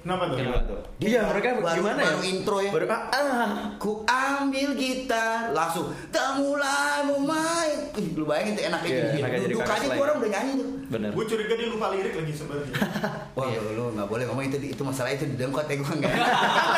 [0.07, 0.39] Kenapa tuh?
[0.39, 0.81] Gimana tuh?
[1.03, 2.07] Dia Iya mereka baru- gimana ya?
[2.07, 2.71] baru intro ya.
[2.71, 3.51] Baru ah, ah.
[3.75, 7.91] Ku ambil gitar, langsung tak mulai mau main.
[7.99, 9.19] Ih, lu bayangin tuh enaknya Iya, jadi.
[9.19, 10.69] enaknya jadi Duduk aja tuh orang udah nyanyi tuh.
[10.87, 11.11] Bener.
[11.11, 12.71] Gue curiga dia lupa lirik lagi sebenarnya.
[13.37, 16.15] Wah, lu, lu nggak boleh ngomong itu itu masalah itu di dengkot ya gue enggak.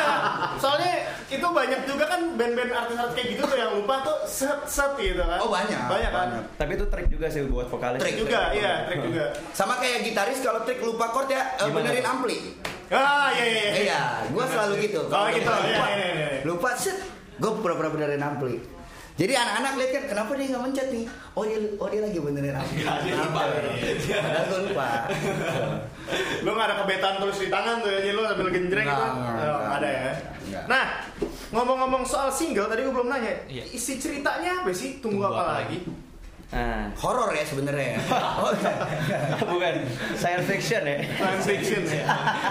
[0.65, 0.93] Soalnya
[1.29, 5.37] itu banyak juga kan band-band artis-artis kayak gitu tuh yang lupa tuh set-set gitu kan.
[5.37, 5.77] Oh, banyak.
[5.85, 6.27] Banyak kan.
[6.33, 6.43] Banyak.
[6.57, 8.01] Tapi itu trik juga sih buat vokalis.
[8.01, 9.29] Trik Juga, iya, trik juga.
[9.61, 12.57] Sama kayak gitaris kalau trik lupa chord ya eh, benerin ampli.
[12.89, 13.73] Ah, iya iya iya.
[13.79, 14.99] Iya, gue selalu gitu.
[14.99, 15.45] Oh, Kalau gitu.
[15.45, 16.41] lupa, Iya, iya, iya, iya.
[16.41, 16.97] lupa set,
[17.35, 18.57] gue pura-pura benerin ampli.
[19.13, 21.05] Jadi anak-anak lihat kan, kenapa dia nggak mencet nih?
[21.35, 22.81] Oh dia, oh dia lagi benerin ampli.
[22.81, 23.41] Dia lupa.
[24.15, 24.87] Padahal gue lupa.
[26.43, 28.97] Lo gak ada kebetan tulis di tangan tuh ya, jadi lo sambil genjreng gitu.
[28.97, 29.59] Nggak, nggak, Oh, nggak.
[29.61, 30.11] nggak ada ya.
[30.41, 30.63] Nggak.
[30.65, 30.83] Nah,
[31.51, 33.33] ngomong-ngomong soal single tadi gue belum nanya.
[33.45, 33.63] Iya.
[33.69, 34.97] Isi ceritanya apa sih?
[34.97, 35.77] Tunggu, Tunggu apa, apa lagi?
[36.49, 36.89] Ah.
[36.97, 37.93] Horor ya sebenarnya.
[37.93, 37.99] ya.
[38.41, 38.49] Oh,
[39.53, 39.73] Bukan
[40.17, 40.97] science fiction ya.
[41.13, 42.05] Science fiction ya.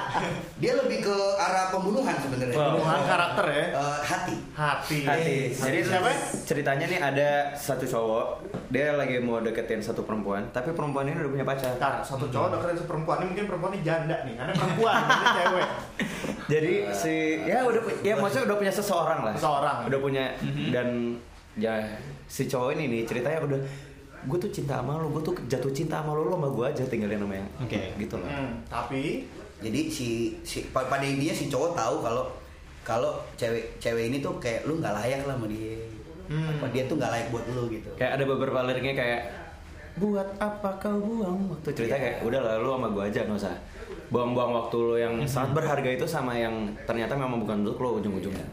[0.62, 2.54] dia lebih ke arah pembunuhan sebenarnya.
[2.54, 2.78] Wow.
[2.78, 3.64] Pembunuhan karakter ya.
[3.74, 4.36] Eh, hati.
[4.54, 4.98] Hati.
[5.02, 5.38] Hati.
[5.50, 6.10] Jadi siapa?
[6.46, 8.26] ceritanya nih ada satu cowok,
[8.70, 11.74] dia lagi mau deketin satu perempuan, tapi perempuan ini udah punya pacar.
[11.74, 15.68] Ntar, satu cowok deketin seperempuan ini mungkin perempuannya janda nih, karena perempuan, ini cewek.
[16.48, 19.34] Jadi si ya udah ya maksudnya udah punya seseorang lah.
[19.34, 19.76] Seseorang.
[19.90, 20.24] Udah punya
[20.70, 21.18] dan
[21.58, 21.74] ya
[22.30, 23.60] si cowok ini nih ceritanya udah
[24.20, 26.82] gue tuh cinta sama lo, gue tuh jatuh cinta sama lo, lo sama gue aja
[26.84, 27.80] tinggalin sama yang Oke.
[27.96, 28.26] gitu loh.
[28.26, 29.28] Hmm, tapi
[29.58, 30.08] Jadi si
[30.40, 32.24] si pa- pada intinya si cowok tahu kalau
[32.80, 35.74] kalau cewek cewek ini tuh kayak lu nggak layak lah sama dia.
[36.26, 36.46] Hmm.
[36.54, 37.90] Apa dia tuh nggak layak buat lu gitu.
[37.94, 39.20] Kayak ada beberapa liriknya kayak
[39.98, 42.00] buat apa kau buang waktu cerita Iya.
[42.00, 43.54] kayak udah lah lu sama gue aja nggak usah
[44.08, 46.54] buang-buang waktu lo yang sangat berharga itu sama yang
[46.86, 48.46] ternyata memang bukan untuk lo ujung-ujungnya.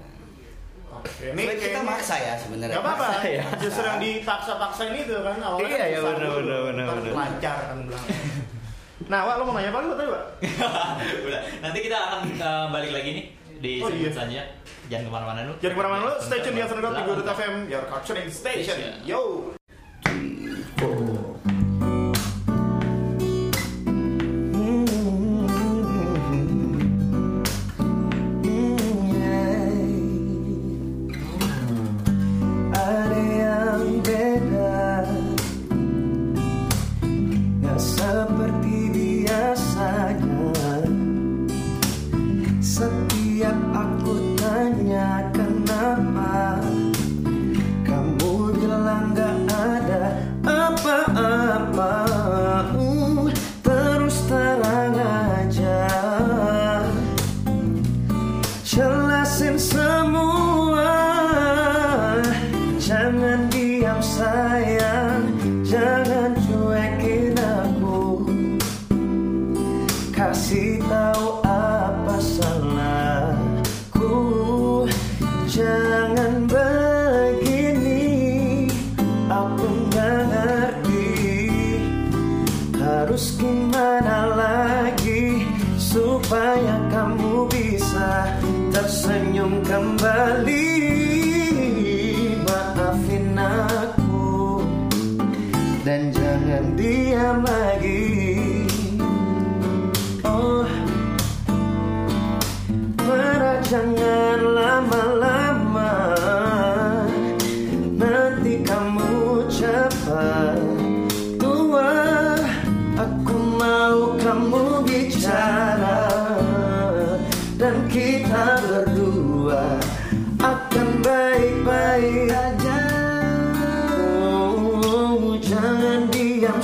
[0.95, 2.75] Oke, Ini kita kayaknya- maksa ya sebenarnya.
[2.75, 3.43] Gak apa-apa, ya.
[3.57, 6.07] justru yang dipaksa-paksa ini tuh kan awalnya Iya, kan iya, dulu.
[6.07, 7.13] bener, bener, Ntar bener.
[7.13, 8.19] lancar kan belakang.
[9.05, 10.23] Nah, Wak, lo mau nanya apa lu tadi, Wak?
[11.29, 11.41] Udah.
[11.61, 14.09] Nanti kita akan eh, balik lagi nih di Oh, iya.
[14.09, 14.45] selanjutnya.
[14.85, 15.55] Jangan ke mana-mana dulu.
[15.59, 17.01] Jangan ke mana-mana lu, stay tune di Lalu.
[17.03, 18.77] Gurut FM, your capturing station.
[19.01, 19.21] Yo!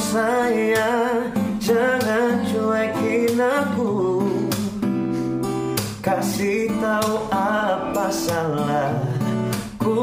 [0.10, 4.26] Sayang Jangan cuekin aku.
[6.02, 10.02] Kasih tahu apa salahku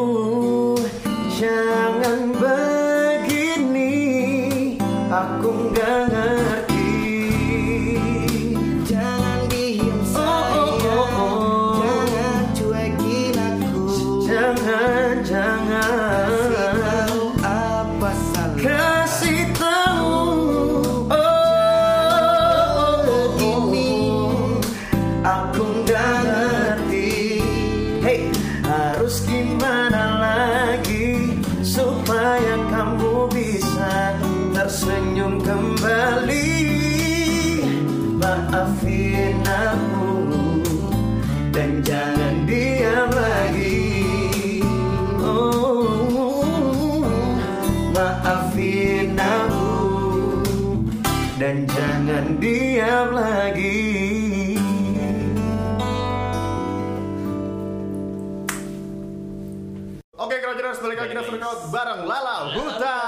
[61.67, 62.99] bareng Lala Huta.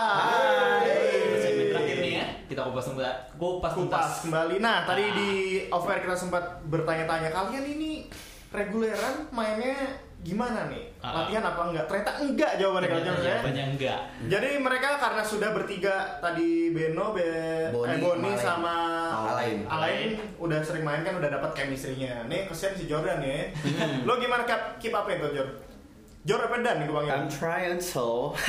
[1.38, 2.26] Segmen terakhir nih ya.
[2.50, 3.16] Kita kupas tuntas.
[3.38, 3.72] Kupas.
[3.78, 4.58] Kupas kembali.
[4.58, 5.30] Nah, tadi di
[5.70, 7.90] off air kita sempat bertanya-tanya kalian ini
[8.50, 9.78] reguleran mainnya
[10.20, 10.84] gimana nih?
[11.00, 11.24] Ah.
[11.24, 11.84] Latihan apa enggak?
[11.88, 13.28] Ternyata enggak jawabannya Crowders ya.
[13.40, 14.00] Jawabannya enggak.
[14.28, 17.30] Jadi mereka karena sudah bertiga tadi Beno, Be,
[17.72, 18.74] Boni, eh, Boni sama
[19.32, 19.64] Alain.
[19.64, 22.28] Alain udah sering main kan udah dapat chemistry-nya.
[22.28, 23.48] Nih kesian si Jordan ya.
[23.64, 24.04] Hmm.
[24.04, 25.48] Lo gimana keep, keep up itu Jor?
[26.20, 27.12] Jor apa Dan nih gue panggil?
[27.16, 28.36] I'm trying so.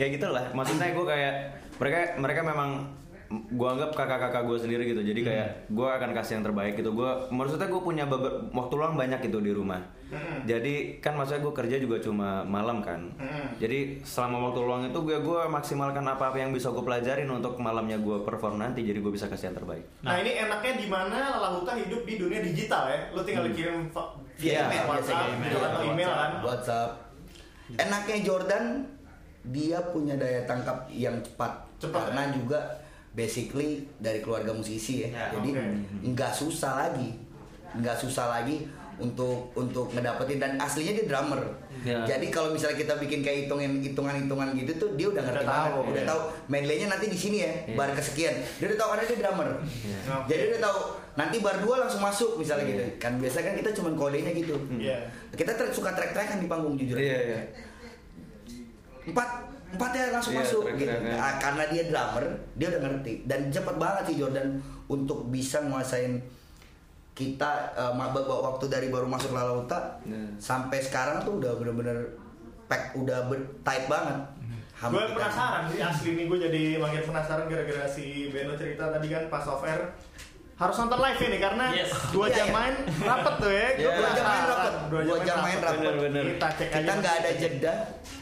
[0.00, 0.50] ya gitulah.
[0.50, 1.34] Maksudnya gue kayak
[1.78, 2.70] mereka mereka memang
[3.32, 5.00] gue anggap kakak-kakak gue sendiri gitu.
[5.00, 6.90] Jadi kayak gue akan kasih yang terbaik gitu.
[6.92, 9.80] Gue maksudnya gue punya beber- waktu luang banyak gitu di rumah.
[10.12, 10.44] Hmm.
[10.44, 13.08] Jadi kan maksudnya gue kerja juga cuma malam kan.
[13.16, 13.48] Hmm.
[13.56, 17.96] Jadi selama waktu luang itu gue gue maksimalkan apa-apa yang bisa gue pelajarin untuk malamnya
[17.96, 18.82] gue perform nanti.
[18.82, 19.86] Jadi gue bisa kasih yang terbaik.
[20.02, 22.98] Nah, ini enaknya di mana Lalahuta hidup di dunia digital ya.
[23.14, 25.58] Lo tinggal kirim fa- Via via email, WhatsApp email.
[25.58, 26.30] atau email kan.
[26.40, 26.90] WhatsApp.
[27.72, 28.64] Enaknya Jordan
[29.42, 32.32] dia punya daya tangkap yang cepat, Cepat, karena ya?
[32.32, 32.60] juga
[33.12, 35.08] basically dari keluarga musisi ya.
[35.10, 35.50] Ya, Jadi
[36.06, 37.16] nggak susah lagi,
[37.74, 38.64] nggak susah lagi
[39.00, 41.40] untuk untuk ngedapetin dan aslinya dia drummer.
[41.82, 42.06] Ya.
[42.06, 45.50] Jadi kalau misalnya kita bikin kayak hitungan hitungan hitungan gitu tuh dia udah ngerti Udah
[45.50, 46.06] banget, tahu, udah ya.
[46.06, 48.36] tahu medley-nya nanti di sini ya, bar kesekian.
[48.60, 49.48] Dia udah tahu karena dia drummer.
[49.50, 50.28] Oke.
[50.28, 50.78] Jadi dia udah tahu
[51.12, 52.84] nanti bar dua langsung masuk misalnya gitu.
[52.98, 54.56] Kan biasa kan kita cuma kodenya gitu.
[54.72, 54.96] Iya.
[55.30, 56.96] Kita track, suka track-trackan di panggung jujur.
[56.96, 57.40] Iya iya.
[59.04, 59.28] Empat
[59.68, 60.84] empat ya langsung Iya, masuk gitu.
[60.86, 61.16] track-trackan.
[61.18, 64.48] Ah, karena dia drummer, dia udah ngerti dan cepet banget sih Jordan
[64.86, 66.20] untuk bisa nguasain
[67.12, 70.32] kita eh, ba- waktu dari baru masuk Lalauta Iya.
[70.38, 72.08] sampai sekarang tuh udah bener-bener
[72.64, 74.16] pack udah ber- tight banget.
[74.82, 79.28] Gue penasaran sih asli nih gue jadi makin penasaran gara-gara si Beno cerita tadi kan
[79.28, 79.78] pas off air
[80.52, 81.90] harus nonton live ini karena Yes.
[82.08, 82.54] dua Iya, jam iya.
[82.54, 83.66] main rapet tuh ya.
[83.72, 83.88] Iya.
[83.92, 85.80] Dua jam main rapet, Dua dua jam main rapet.
[85.80, 86.24] Bener, bener.
[86.28, 86.78] Kita cek aja.
[86.78, 87.74] Kita nggak ada jeda.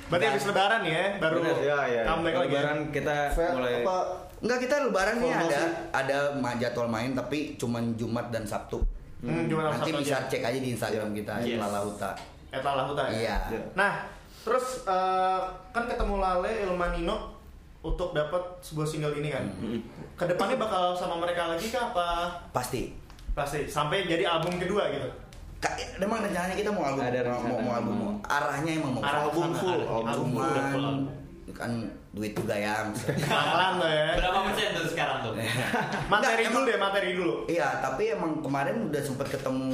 [0.06, 2.02] Berarti habis lebaran ya baru Bener, ya, ya.
[2.04, 2.48] comeback lagi.
[2.48, 2.50] ya?
[2.56, 3.96] Lebaran kita Fair, mulai apa
[4.40, 5.60] Enggak kita lebaran nih ada
[5.92, 6.18] ada
[6.56, 8.80] jadwal main tapi cuman Jumat dan Sabtu.
[9.20, 10.26] Hmm, Jumat dan Nanti Sabtu bisa aja.
[10.26, 11.60] cek aja di Instagram kita Yes.
[11.60, 12.10] Lalauta.
[12.48, 13.06] Eta lah hutan.
[13.12, 13.36] Iya.
[13.76, 14.08] Nah,
[14.42, 15.40] terus eh,
[15.70, 17.38] kan ketemu Lale Ilmanino
[17.80, 19.44] untuk dapat sebuah single ini kan.
[20.14, 22.08] Ke depannya bakal sama mereka lagi kah apa
[22.50, 22.92] Pasti.
[23.30, 25.06] pasti sampai jadi album kedua gitu.
[25.58, 28.12] Kak, emang rencananya kita mau album Ada mau, mau, album mau.
[28.22, 30.88] arahnya emang mau Arah album sana, full, album album full.
[31.50, 31.72] kan
[32.10, 33.26] duit juga ya misalnya.
[33.48, 34.06] Pelan tuh ya.
[34.14, 35.32] Berapa persen tuh sekarang tuh?
[36.12, 37.34] Materi Nggak, dulu emang- deh, materi dulu.
[37.46, 39.72] iya tapi emang kemarin udah sempet ketemu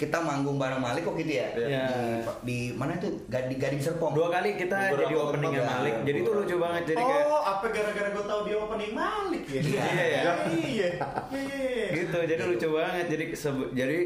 [0.00, 1.48] kita manggung bareng Malik kok gitu ya.
[1.52, 1.84] Iya.
[1.88, 1.98] Di,
[2.46, 3.08] di mana itu?
[3.28, 4.12] Gading, Gading Serpong.
[4.16, 5.76] Dua kali kita Beberapa jadi openingnya tempat ya.
[5.76, 5.94] Malik.
[6.02, 6.82] Jadi itu lucu banget.
[6.92, 9.60] Jadi kayak oh, apa gara-gara gue tahu dia opening Malik ya?
[9.60, 10.02] Iya, iya.
[10.02, 10.88] Iya, iya,
[11.32, 11.86] iya.
[11.92, 13.24] gitu jadi lucu banget jadi
[13.72, 13.98] jadi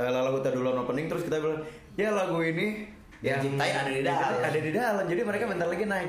[0.00, 1.62] uh, Lala Huta duluan opening terus kita bilang
[1.94, 2.90] ya lagu ini
[3.24, 6.08] Yang ciptain ada di dalam." ada di dalam jadi mereka bentar lagi naik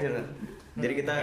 [0.75, 1.15] jadi kita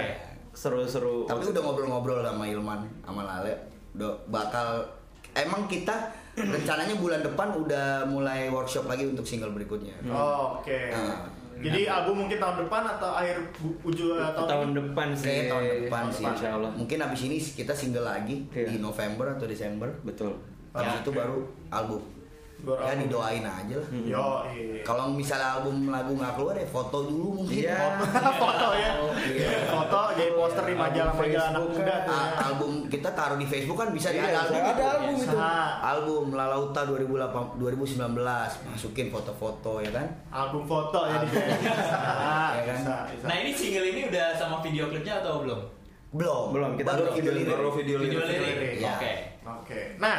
[0.53, 3.53] seru-seru Tapi udah ngobrol-ngobrol sama Ilman, sama Lale,
[3.97, 4.85] udah bakal
[5.33, 9.93] emang kita rencananya bulan depan udah mulai workshop lagi untuk single berikutnya.
[10.07, 10.89] Oh, Oke.
[10.89, 11.29] Nah.
[11.55, 13.39] Jadi album mungkin tahun depan atau akhir
[13.83, 14.77] ujung eh, tahun, tahun ini?
[14.83, 16.25] depan sih Kayaknya tahun depan sih.
[16.27, 18.67] insya Allah Mungkin abis ini kita single lagi Iya.
[18.67, 19.87] di November atau Desember.
[20.03, 20.35] betul
[20.73, 22.03] Habis itu baru album.
[22.63, 23.89] Baru ya didoain aja lah.
[23.91, 24.83] Yo, iya.
[24.83, 27.59] Kalau misalnya album lagu nggak keluar ya foto dulu mungkin.
[27.61, 27.99] Iya.
[28.33, 28.91] foto ya.
[29.67, 32.07] Foto jadi poster di majalah-majalah anak muda kan.
[32.07, 32.23] ya.
[32.45, 34.85] album kita taruh di Facebook kan bisa Iya, ada album ada itu.
[34.87, 35.37] album itu.
[35.83, 37.99] Album Lalauta 2008 2019
[38.65, 40.07] masukin foto-foto ya kan.
[40.31, 41.43] Album foto ya di Ya
[42.63, 42.79] kan?
[42.79, 43.25] bisa, bisa.
[43.27, 45.61] Nah ini single ini udah sama video klipnya atau belum?
[46.13, 46.47] Belum.
[46.53, 47.51] Belum, kita baru video lirik.
[47.51, 48.39] Baru video Video lirik.
[48.55, 48.73] lirik.
[48.79, 48.93] Iya.
[48.95, 49.13] Oke.
[49.43, 49.81] Oke.
[49.97, 50.17] Nah,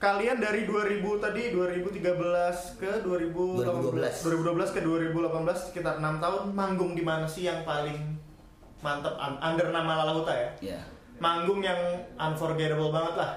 [0.00, 7.04] kalian dari 2000 tadi 2013 ke 2018 2012 ke 2018 sekitar 6 tahun manggung di
[7.04, 8.16] mana sih yang paling
[8.80, 10.50] mantep un- under nama Lala Huta ya?
[10.72, 10.80] Ya.
[11.20, 11.76] Manggung yang
[12.16, 13.32] unforgettable banget lah.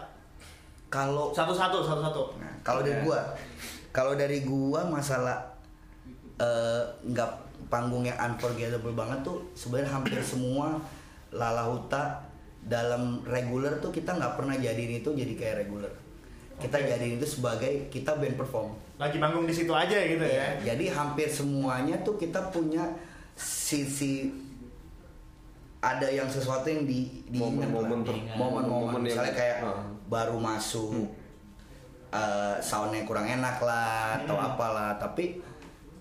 [0.88, 2.40] Kalau Satu-satu, satu-satu.
[2.40, 3.20] Nah, kalau dari gua,
[3.92, 5.44] kalau dari gua masalah
[6.40, 7.32] eh, nggak
[7.68, 10.80] panggung yang unforgettable banget tuh sebenarnya hampir semua
[11.36, 12.24] Lala Huta
[12.64, 15.92] dalam reguler tuh kita nggak pernah jadiin itu jadi kayak reguler.
[16.56, 16.88] Kita Oke.
[16.88, 18.72] jadiin itu sebagai kita band perform.
[18.96, 20.58] Lagi manggung di situ aja gitu ya.
[20.62, 22.86] Jadi hampir semuanya tuh kita punya
[23.34, 24.30] sisi
[25.80, 27.68] ada yang sesuatu yang di diingat.
[27.68, 28.00] Momen-momen
[28.34, 29.84] momen-momen misalnya kayak Ah.
[30.08, 31.10] baru masuk
[32.10, 34.48] eh, soundnya kurang enak lah atau Hmm.
[34.48, 35.42] apalah tapi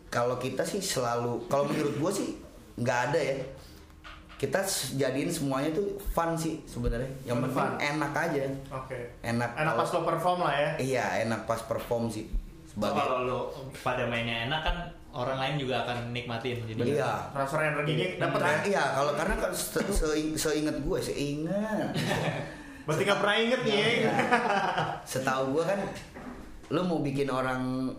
[0.07, 2.37] kalau kita sih selalu kalau menurut gua sih
[2.77, 3.37] nggak ada ya
[4.43, 4.59] kita
[4.93, 7.73] jadiin semuanya tuh fun sih sebenarnya yang Fun, penting fun.
[7.79, 8.41] enak aja
[8.75, 8.99] Oke.
[9.23, 10.71] enak Enak pas lo perform lah ya.
[10.77, 12.27] iya enak pas perform sih
[12.67, 13.39] sebagai Kalau lo
[13.79, 14.77] pada mainnya enak kan
[15.13, 16.57] orang lain juga akan nikmatin.
[16.65, 18.59] Jadi iya Transfer energinya dapat Nah, ya.
[18.65, 21.93] iya kalau karena kan se se- seingat gue seingat
[22.89, 24.13] Berarti nggak pernah inget nih ya.
[25.03, 25.79] setahu gue kan
[26.69, 27.93] lu mau bikin orang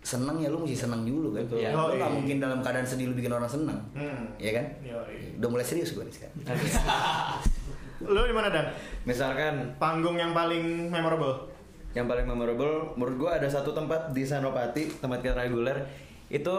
[0.00, 1.70] seneng ya lu mesti seneng dulu kan Iya.
[1.70, 2.14] lu nggak Yoi.
[2.14, 4.24] mungkin dalam keadaan sedih lu bikin orang seneng Hmm.
[4.36, 5.36] ya kan Yoi.
[5.36, 6.36] udah mulai serius gue nih sekarang
[8.00, 8.66] Lo di mana Dan?
[9.02, 11.50] misalkan Panggung yang paling memorable?
[11.90, 15.82] yang paling memorable menurut gua ada satu tempat di Sanopati tempat kita reguler
[16.28, 16.52] itu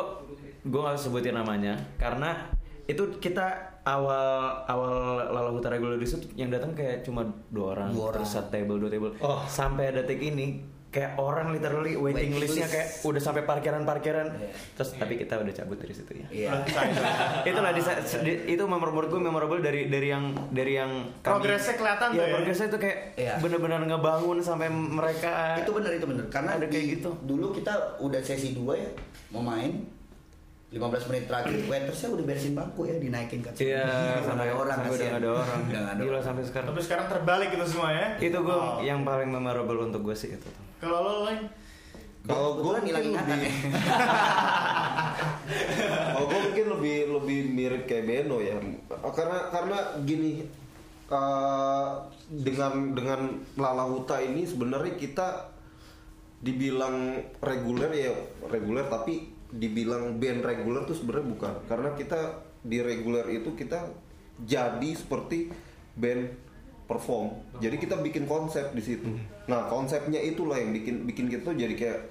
[0.66, 2.50] gua nggak sebutin namanya karena
[2.84, 3.46] itu kita
[3.86, 4.26] awal
[4.66, 4.90] awal
[5.24, 8.20] Lala Huta reguler di situ yang datang kayak cuma dua orang, Dua orang.
[8.20, 9.40] terus satu table dua table Oh.
[9.46, 12.74] sampai detik ini kayak orang literally waiting Waiting listnya list.
[12.74, 14.50] kayak udah sampai parkiran parkiran Iya.
[14.74, 16.52] terus tapi kita udah cabut dari situ ya iya
[17.50, 17.82] itulah di,
[18.20, 22.24] di- itu menurut gue memorable dari dari yang dari yang kami- Progresnya kelihatan Iya, tuh
[22.24, 22.34] ya.
[22.34, 23.34] progresnya itu kayak Iya.
[23.38, 27.10] bener-bener ngebangun sampai mereka itu bener itu bener karena Ada kayak di- gitu.
[27.22, 28.90] dulu kita udah sesi 2 ya
[29.30, 29.86] mau main
[30.70, 33.50] 15 menit terakhir waitersnya udah beresin bangku ya dinaikin ke.
[33.58, 33.90] Iya,
[34.22, 35.60] sampai orang sampai udah ada orang.
[35.60, 36.24] udah nggak ada Gila orang.
[36.24, 36.68] sampai sekarang.
[36.70, 38.08] Tapi sekarang terbalik itu semua ya.
[38.16, 38.78] Itu gue Oh.
[38.80, 40.50] yang paling memorable untuk gue sih itu.
[40.78, 41.42] Kalau lo lain
[42.20, 43.22] Kalau gue mungkin lebih, ya.
[46.14, 48.60] kalau gue mungkin lebih lebih mirip kayak Beno ya,
[49.10, 50.46] karena karena gini
[51.08, 51.88] eh,
[52.30, 53.20] dengan dengan
[53.56, 55.28] Lala Huta ini sebenarnya kita
[56.40, 56.96] dibilang
[57.40, 58.14] reguler ya
[58.46, 62.20] reguler tapi dibilang band reguler tuh sebenarnya bukan karena kita
[62.60, 63.90] di reguler itu kita
[64.40, 65.50] jadi seperti
[65.94, 66.30] band
[66.86, 69.10] perform jadi kita bikin konsep di situ
[69.46, 72.02] nah konsepnya itulah yang bikin bikin kita tuh jadi kayak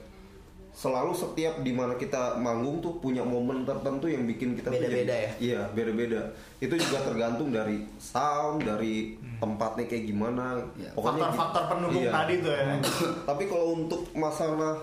[0.70, 5.10] selalu setiap di mana kita manggung tuh punya momen tertentu yang bikin kita Beda-beda jadi-
[5.18, 5.30] ya?
[5.42, 6.22] Iya, beda-beda.
[6.60, 10.62] Itu juga tergantung dari sound, dari tempatnya kayak gimana.
[10.78, 10.94] Iya.
[10.94, 11.70] Pokoknya Faktor-faktor gitu.
[11.74, 12.12] pendukung Iya.
[12.14, 12.66] tadi tuh ya.
[13.34, 14.74] Tapi kalau untuk masalah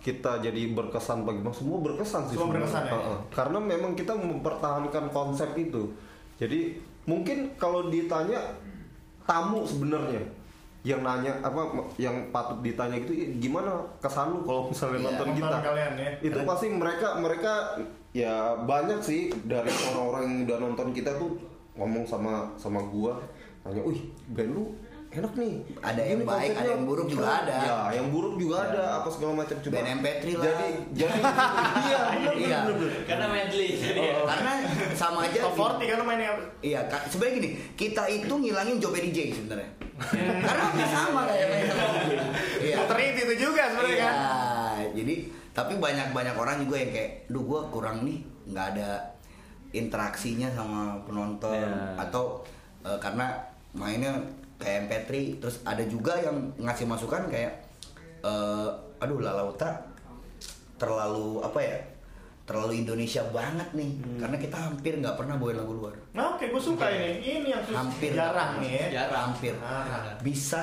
[0.00, 2.96] kita jadi berkesan bagaimana semua berkesan sih Semua berkesan ya?
[3.28, 5.92] Karena memang kita mempertahankan konsep itu.
[6.40, 8.40] Jadi mungkin kalau ditanya
[9.28, 10.24] tamu sebenarnya
[10.80, 11.68] yang nanya apa
[12.00, 15.92] yang patut ditanya gitu "Ih, gimana kesan lu kalau misalnya Iya, nonton nonton kita kalian
[16.00, 16.10] ya.
[16.24, 17.52] itu pasti mereka mereka
[18.16, 21.36] ya banyak sih dari orang-orang yang udah nonton kita tuh
[21.76, 23.20] ngomong sama sama gua
[23.60, 24.72] tanya, "Wih, band lu
[25.10, 27.56] enak nih." Ada yang Gini baik, konsepnya." ada yang buruk juga Iya, ada.
[27.60, 29.72] Ya, yang buruk juga ada, apa segala macam coba.
[29.72, 30.44] Band MP3 lah.
[30.44, 31.18] Jadi jadi
[31.86, 32.58] iya, benar Iya.
[33.04, 34.14] Karena medley jadi ya.
[34.24, 34.52] karena
[34.92, 36.30] sama aja Top 40 kan lo mainnya
[36.60, 37.02] Iya, Kak.
[37.06, 39.70] sebenarnya gini, kita itu ngilangin job DJ sebenarnya.
[40.46, 41.86] Karena hampir sama kayak main sama.
[42.56, 42.76] Iya.
[42.78, 44.88] Muternya itu, juga sebenarnya Iya, kan.
[44.94, 45.14] jadi
[45.50, 48.90] tapi banyak banyak orang juga yang kayak, duh gue kurang nih, nggak ada
[49.70, 52.00] interaksinya sama penonton Iya.
[52.00, 52.40] atau
[52.80, 53.36] eh, karena
[53.70, 54.10] mainnya
[54.60, 57.64] kayak MP3, terus ada juga yang ngasih masukan kayak,
[58.20, 59.80] eh, aduh Lalauta
[60.76, 61.76] terlalu apa ya,
[62.44, 64.18] terlalu Indonesia banget nih, Hmm.
[64.18, 67.22] karena kita hampir nggak pernah bawain lagu luar, Nah, oke, gue suka ini.
[67.22, 68.86] Ini yang sus- hampir jarang nih ya.
[69.00, 69.32] Jarang.
[69.32, 70.12] hampir, Ah.
[70.18, 70.58] bisa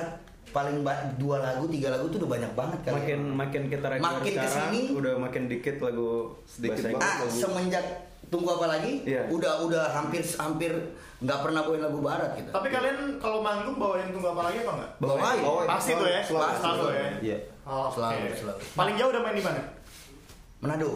[0.48, 2.94] paling ba- dua lagu tiga lagu tuh udah banyak banget kali.
[2.94, 6.10] makin makin kita Makin sekarang ke sini, udah makin dikit lagu
[6.44, 7.00] Sedikit banget.
[7.00, 7.36] ah Inggris.
[7.36, 7.84] semenjak
[8.26, 9.28] tunggu apa lagi Iya.
[9.28, 10.72] udah udah hampir hampir
[11.18, 14.72] nggak pernah bawain lagu barat gitu Tapi kalian kalau manggung bawain tunggu apa lagi apa
[14.72, 14.90] enggak?
[14.98, 15.66] bawain Bawain.
[15.66, 16.20] Pasti tuh ya.
[16.22, 16.86] Selalu, Selalu selalu.
[16.88, 17.08] ya.
[17.20, 17.38] Iya.
[17.64, 18.30] Oh, Selalu, oke.
[18.38, 18.58] selalu.
[18.72, 19.60] Paling jauh udah main di mana?
[20.58, 20.90] Manado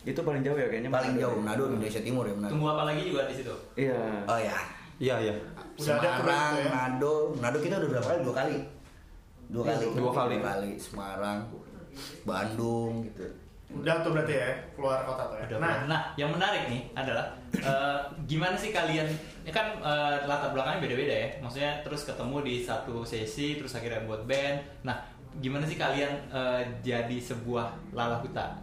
[0.00, 1.42] itu paling jauh ya kayaknya paling Manado jauh ya.
[1.42, 3.54] Manado Indonesia Timur ya Manado Tunggu apa lagi juga di situ.
[3.74, 4.58] iya oh ya
[4.98, 5.34] Iya, iya.
[5.78, 6.68] Tuh Semarang berarti ya?
[6.68, 8.56] Manado Manado kita udah berapa kali dua kali
[9.48, 10.34] dua kali Dua kali.
[10.34, 11.38] dua kali Semarang
[12.22, 13.24] Bandung gitu
[13.68, 15.44] Udah tuh berarti ya keluar kota tuh ya.
[15.52, 19.08] Udah Nah, nah, yang menarik nih adalah eh, gimana sih kalian
[19.44, 21.28] ini kan eh, latar belakangnya beda-beda ya.
[21.44, 24.88] Maksudnya terus ketemu di satu sesi terus akhirnya buat band.
[24.88, 24.96] Nah,
[25.44, 28.56] gimana sih kalian eh, jadi sebuah lalahuta?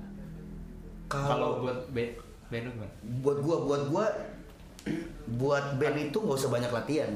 [1.05, 2.11] Kalau buat band
[2.49, 2.93] band lu gimana?
[3.25, 4.05] buat gua buat gua
[5.37, 7.09] buat band itu nggak usah banyak latihan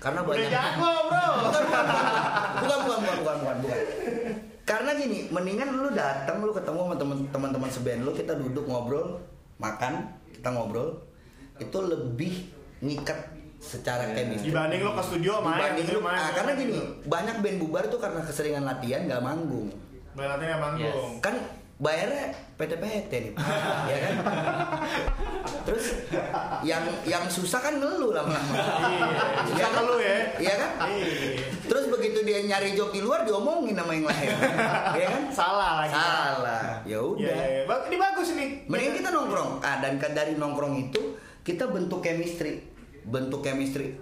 [0.00, 1.24] karena udah banyak jago bro.
[1.44, 3.80] bukan bukan bukan bukan bukan bukan bukan, bukan.
[4.64, 9.20] Karena gini mendingan lu datang lu ketemu sama temen teman-teman seband lu kita duduk ngobrol
[9.60, 11.00] makan kita ngobrol.
[11.56, 12.50] Itu lebih
[12.82, 13.16] ngikat
[13.62, 14.52] secara chemistry.
[14.52, 17.96] Dibanding lo ke studio main, Dibanding lu- main, ah, karena gini banyak band bubar tuh
[17.96, 19.72] karena keseringan latihan nggak manggung.
[20.12, 21.10] Berarti ya manggung.
[21.22, 21.34] kan
[21.84, 23.32] bayarnya PT-PT nih
[23.92, 24.14] ya kan?
[25.64, 25.84] Terus
[26.62, 28.54] yang yang susah kan ngeluh lama-lama.
[28.54, 29.06] Iya,
[29.44, 29.82] susah Iya kan?
[29.84, 30.16] lu ya.
[30.38, 30.70] iya kan?
[30.86, 31.44] Iya.
[31.64, 34.28] terus begitu dia nyari job di luar diomongin sama yang lain.
[34.94, 35.22] Ya kan?
[35.28, 35.92] Salah lagi.
[35.92, 36.62] salah.
[36.82, 37.20] Ya Iya, udah.
[37.20, 37.62] iya, iya.
[37.64, 38.48] Ba- Ini bagus nih.
[38.64, 39.50] mending kita nongkrong.
[39.60, 41.00] Ah dan dari nongkrong itu
[41.42, 42.64] kita bentuk chemistry.
[43.04, 43.92] Bentuk chemistry.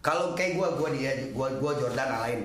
[0.00, 2.40] Kalau kayak gua gua dia gua gua Jordan lain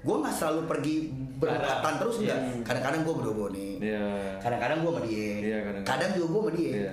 [0.00, 0.96] gua nggak selalu pergi
[1.36, 1.96] Bareng.
[1.96, 2.60] terus enggak Iya.
[2.62, 4.06] kadang-kadang gua berdua nih Iya.
[4.38, 5.84] kadang-kadang gua sama dia Iya, kadang-kadang.
[5.86, 6.92] kadang juga gua sama dia Iya.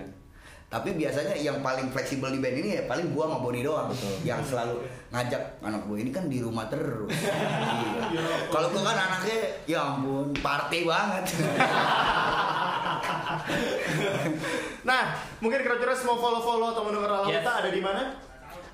[0.67, 3.87] tapi biasanya yang paling fleksibel di band ini ya paling gua sama Boni doang
[4.21, 7.07] yang selalu ngajak anak gua ini kan di rumah terus
[8.11, 8.23] Iya.
[8.47, 11.23] kalau gua kan anaknya ya ampun party banget
[14.83, 15.03] Nah,
[15.39, 17.43] mungkin kira-kira mau follow-follow atau mendengar Lala Yes.
[17.43, 18.03] Ada di mana?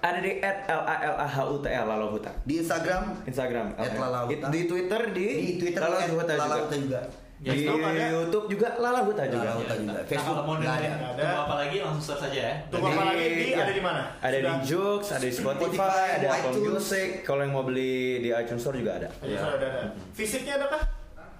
[0.03, 3.67] Ada di at l a l a h u t l lalahuta di Instagram Instagram
[3.79, 4.51] At Lalahuta.
[4.51, 7.01] di Twitter di, di Twitter lalahuta juga Lalahuta juga
[7.43, 8.07] di YouTube ada.
[8.07, 10.91] YouTube juga lalahuta juga Lalahuta juga Nah, Facebook kalau mau ada Ada.
[11.19, 12.53] tunggu apa lagi langsung search saja ya.
[12.71, 13.25] Tunggu apa lagi?
[13.27, 13.63] Di, iya.
[13.67, 14.01] ada di mana?
[14.23, 14.63] Ada di Sudah.
[14.63, 16.71] Joox, ada di Spotify, Spotify, ada Apple iTunes.
[16.71, 17.07] Music.
[17.27, 19.07] Kalau yang mau beli di iTunes Store juga ada.
[19.19, 19.81] Ada, sudah ada, ada.
[20.15, 20.83] Fisiknya ada kah?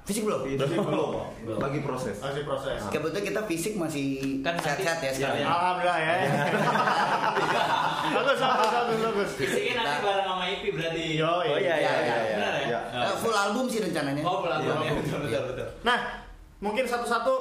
[0.04, 1.10] Fisik belum Fisik belum.
[1.58, 2.16] Lagi proses.
[2.18, 2.76] Masih proses.
[2.88, 4.06] kebetulan kita fisik masih
[4.39, 6.14] Kan sehat-sehat ya sekarang Iya, Alhamdulillah ya.
[8.14, 9.30] bagus, bagus, bagus, bagus.
[9.36, 11.04] Fisiknya nanti bareng sama IP berarti.
[11.16, 11.93] Yo, Oh iya iya iya.
[11.97, 12.16] iya.
[12.34, 12.62] Benar ya?
[12.64, 12.80] Iya.
[13.01, 14.74] Eh, full album sih rencananya Oh, pelan Iya.
[14.78, 14.91] ya.
[14.93, 15.68] Betul betul betul.
[15.84, 15.97] Nah,
[16.60, 17.34] mungkin satu-satu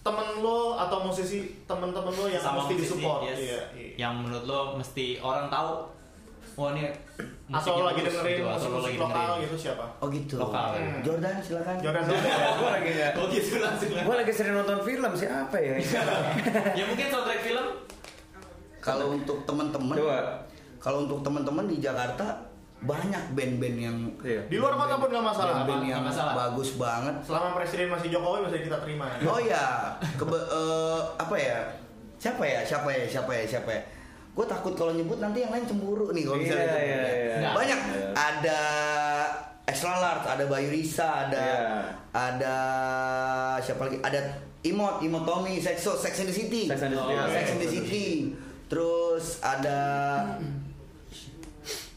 [0.00, 3.20] temen lo atau musisi temen-temen lo yang Sama mesti musisi, disupport.
[3.24, 3.36] yes.
[3.36, 3.90] Iya, iya.
[3.98, 5.70] Yang menurut lo mesti orang tahu.
[6.56, 6.88] Oh ini
[7.46, 9.44] Atau lo lagi dengerin gitu, musik lagi lokal dengerin.
[9.44, 9.84] gitu siapa?
[9.94, 10.68] oh gitu Lokal.
[10.72, 10.98] Hmm.
[11.00, 12.02] Jordan silakan Jordan.
[12.58, 13.12] Gue lagi nggak.
[13.14, 13.88] Oh gitu langsung.
[13.92, 15.74] Gue lagi sering nonton film sih apa ya?
[16.78, 17.66] ya mungkin soundtrack film
[18.78, 20.18] kalau untuk teman-teman Coba.
[20.78, 22.24] kalau untuk teman-teman di Jakarta
[22.78, 24.40] banyak band-band yang Iya.
[24.46, 25.52] Di luar kota pun nggak masalah.
[25.58, 26.32] band-band nggak yang masalah.
[26.38, 29.06] bagus banget Selama presiden masih Jokowi masih kita terima.
[29.12, 29.26] ya.
[29.26, 29.64] Oh ya,
[30.14, 31.58] kebe- eh, apa ya?
[32.16, 32.60] Siapa ya?
[32.62, 33.04] Siapa ya?
[33.04, 33.44] Siapa ya?
[33.44, 33.82] Siapa ya?
[34.36, 36.84] Gue takut kalau nyebut nanti yang lain cemburu nih kalau Iya, misalnya nyebut.
[36.84, 37.00] iya,
[37.40, 37.50] iya.
[37.50, 37.80] Banyak.
[37.82, 38.06] Iya.
[38.12, 38.60] Ada
[39.66, 41.58] Eslalart, ada Bayu Risa, ada Iya.
[42.12, 42.56] ada
[43.58, 43.96] siapa lagi?
[43.98, 44.20] Ada
[44.62, 46.66] Imot, Imot Tommy, Sexo, Sex and the City.
[46.66, 47.08] Sex and the City.
[47.08, 47.50] Oh, Iya, Sex iya.
[47.50, 48.06] and the City.
[48.66, 49.78] Terus ada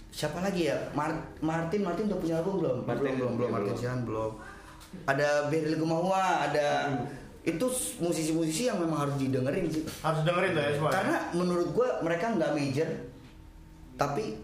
[0.10, 0.78] siapa lagi ya?
[0.92, 2.78] Mar- Martin, Martin udah punya album belum?
[2.84, 3.36] Martin belum, belum, belum.
[3.38, 3.50] belum.
[3.52, 4.32] Martin Sihan belum.
[5.06, 6.68] Ada Beryl Gumawa, ada
[7.48, 7.66] itu
[8.04, 9.84] musisi-musisi yang memang harus didengerin sih.
[10.04, 10.92] Harus dengerin tuh ya semua.
[10.92, 12.90] Karena menurut gua mereka nggak major,
[13.96, 14.36] tapi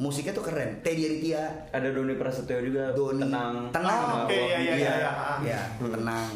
[0.00, 0.80] musiknya tuh keren.
[0.80, 2.90] Teddy Aditya, Ada Doni Prasetyo juga.
[2.96, 3.68] Doni, Tenang.
[3.68, 4.02] tenang.
[4.02, 5.10] Oh, oke, iya, iya, iya, iya.
[5.44, 6.30] Iya, tenang.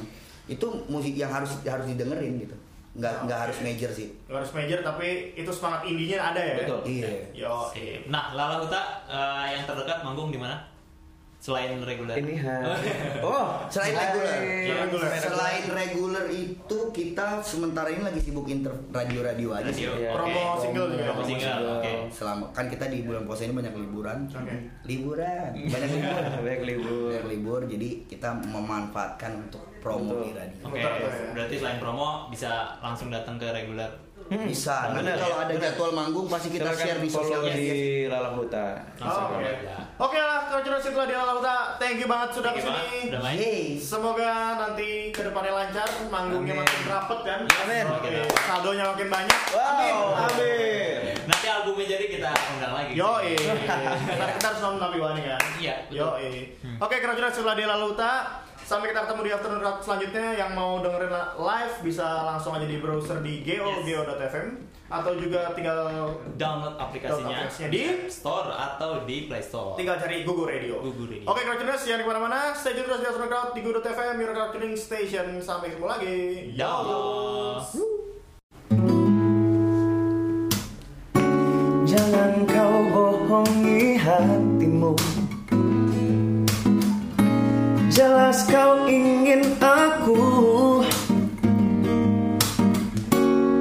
[0.44, 2.56] Itu musik yang harus harus didengerin gitu.
[2.94, 4.12] Nggak nggak harus major sih.
[4.30, 6.54] Nggak harus major tapi itu semangat indinya ada ya.
[6.62, 6.80] Betul.
[6.86, 7.10] Iya.
[7.34, 8.06] Yo, Sip.
[8.06, 10.54] Nah, Lala Huta eh, yang terdekat manggung di mana?
[11.44, 12.16] Selain reguler.
[12.16, 12.56] Ini ha.
[13.20, 14.00] Oh, Selain hai.
[14.08, 14.32] reguler.
[14.32, 15.10] Selain reguler.
[15.20, 19.84] Selain reguler itu kita sementara ini lagi sibuk inter radio-radio aja sih.
[19.84, 20.00] Radio.
[20.00, 20.08] Iya.
[20.08, 20.16] Oke.
[20.16, 21.04] Promo single juga.
[21.04, 21.64] Promo single.
[21.76, 21.92] Oke.
[22.08, 24.18] Selama kan kita di bulan puasa ini banyak liburan.
[24.24, 24.56] Oke.
[24.88, 26.22] Liburan, banyak libur.
[26.40, 27.08] Banyak libur.
[27.12, 30.64] Banyak libur jadi kita memanfaatkan untuk promo di radio.
[30.64, 30.88] Oke, ya.
[31.36, 33.92] berarti selain promo bisa langsung datang ke reguler.
[34.24, 34.88] Bisa.
[34.88, 35.44] Nanti Benar, kalau ya?
[35.44, 37.72] ada jadwal manggung pasti kita Silakan share di sosial media.
[37.76, 38.66] di Lala Huta.
[39.04, 39.76] Oh, ya.
[40.00, 43.12] Oke lah, Coach setelah di Lauta, thank you banget sudah ke sini.
[43.12, 43.76] Yeay.
[43.76, 46.64] Semoga nanti ke depannya lancar, manggungnya Amin.
[46.64, 47.40] makin rapet kan.
[47.44, 47.84] Amin.
[47.84, 48.10] Oke.
[48.48, 49.40] Saldonya makin banyak.
[49.52, 50.24] Wow.
[50.24, 51.20] Amin.
[51.28, 52.92] Nanti albumnya jadi kita undang lagi.
[52.96, 55.40] Yo, Ntar kita harus nonton Nabi Wani kan.
[55.60, 56.00] Iya, betul.
[56.00, 56.08] Yo,
[56.80, 58.12] Oke, kira-kira setelah di Laluta,
[58.64, 60.26] sampai kita ketemu di afternoon Rock selanjutnya.
[60.34, 63.84] Yang mau dengerin live bisa langsung aja di browser di go Yes.
[63.84, 64.46] go.fm
[64.84, 65.88] atau juga tinggal
[66.36, 69.74] Download aplikasinya, Download aplikasinya di App Store atau di Play Store.
[69.74, 70.78] tinggal cari Google Radio.
[70.80, 71.26] Google Radio.
[71.26, 72.40] Oke, Crowdtuners jangan ke mana-mana.
[72.52, 75.26] Stay tune terus di Afternoon Crowd di Go.fm, your crowd tuning station.
[75.40, 76.16] Sampai ketemu lagi.
[76.52, 76.74] Yo.
[81.84, 84.92] Jangan kau bohongi hatimu
[87.94, 90.18] Jelas kau ingin aku.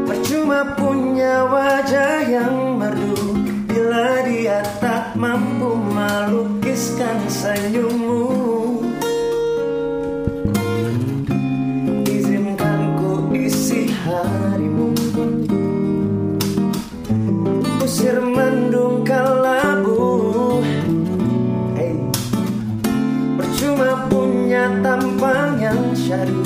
[0.09, 3.37] Percuma punya wajah yang merdu
[3.69, 8.25] Bila dia tak mampu melukiskan senyummu.
[12.09, 14.42] Izinkan ku isi harimu
[24.83, 26.43] tampang yang syahdu.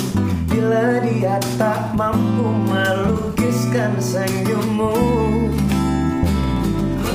[0.48, 4.94] Bila dia tak mampu melukiskan senyummu.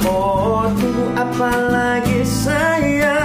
[0.02, 3.21] Oh tunggu apa lagi sayang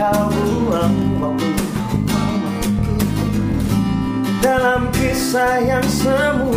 [0.00, 1.52] kau buang waktu
[4.40, 6.56] dalam kisah yang semu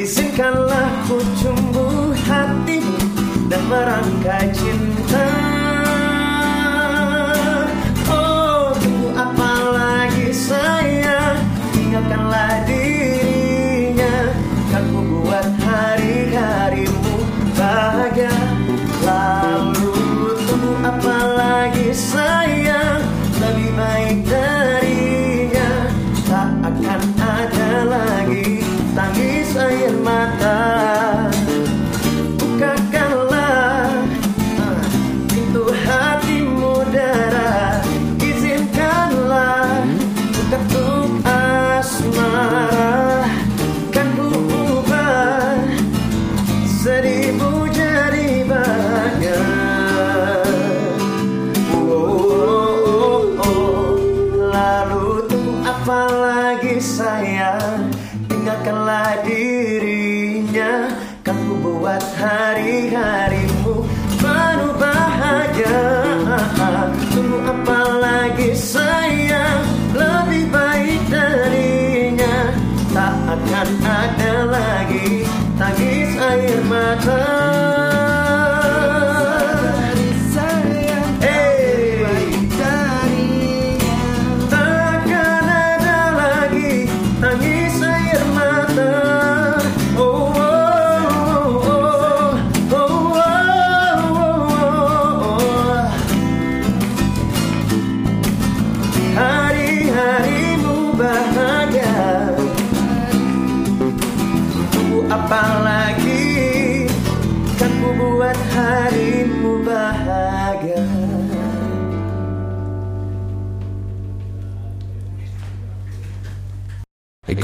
[0.00, 2.96] Izinkanlah ku cumbu hatimu
[3.52, 4.48] dan merangkai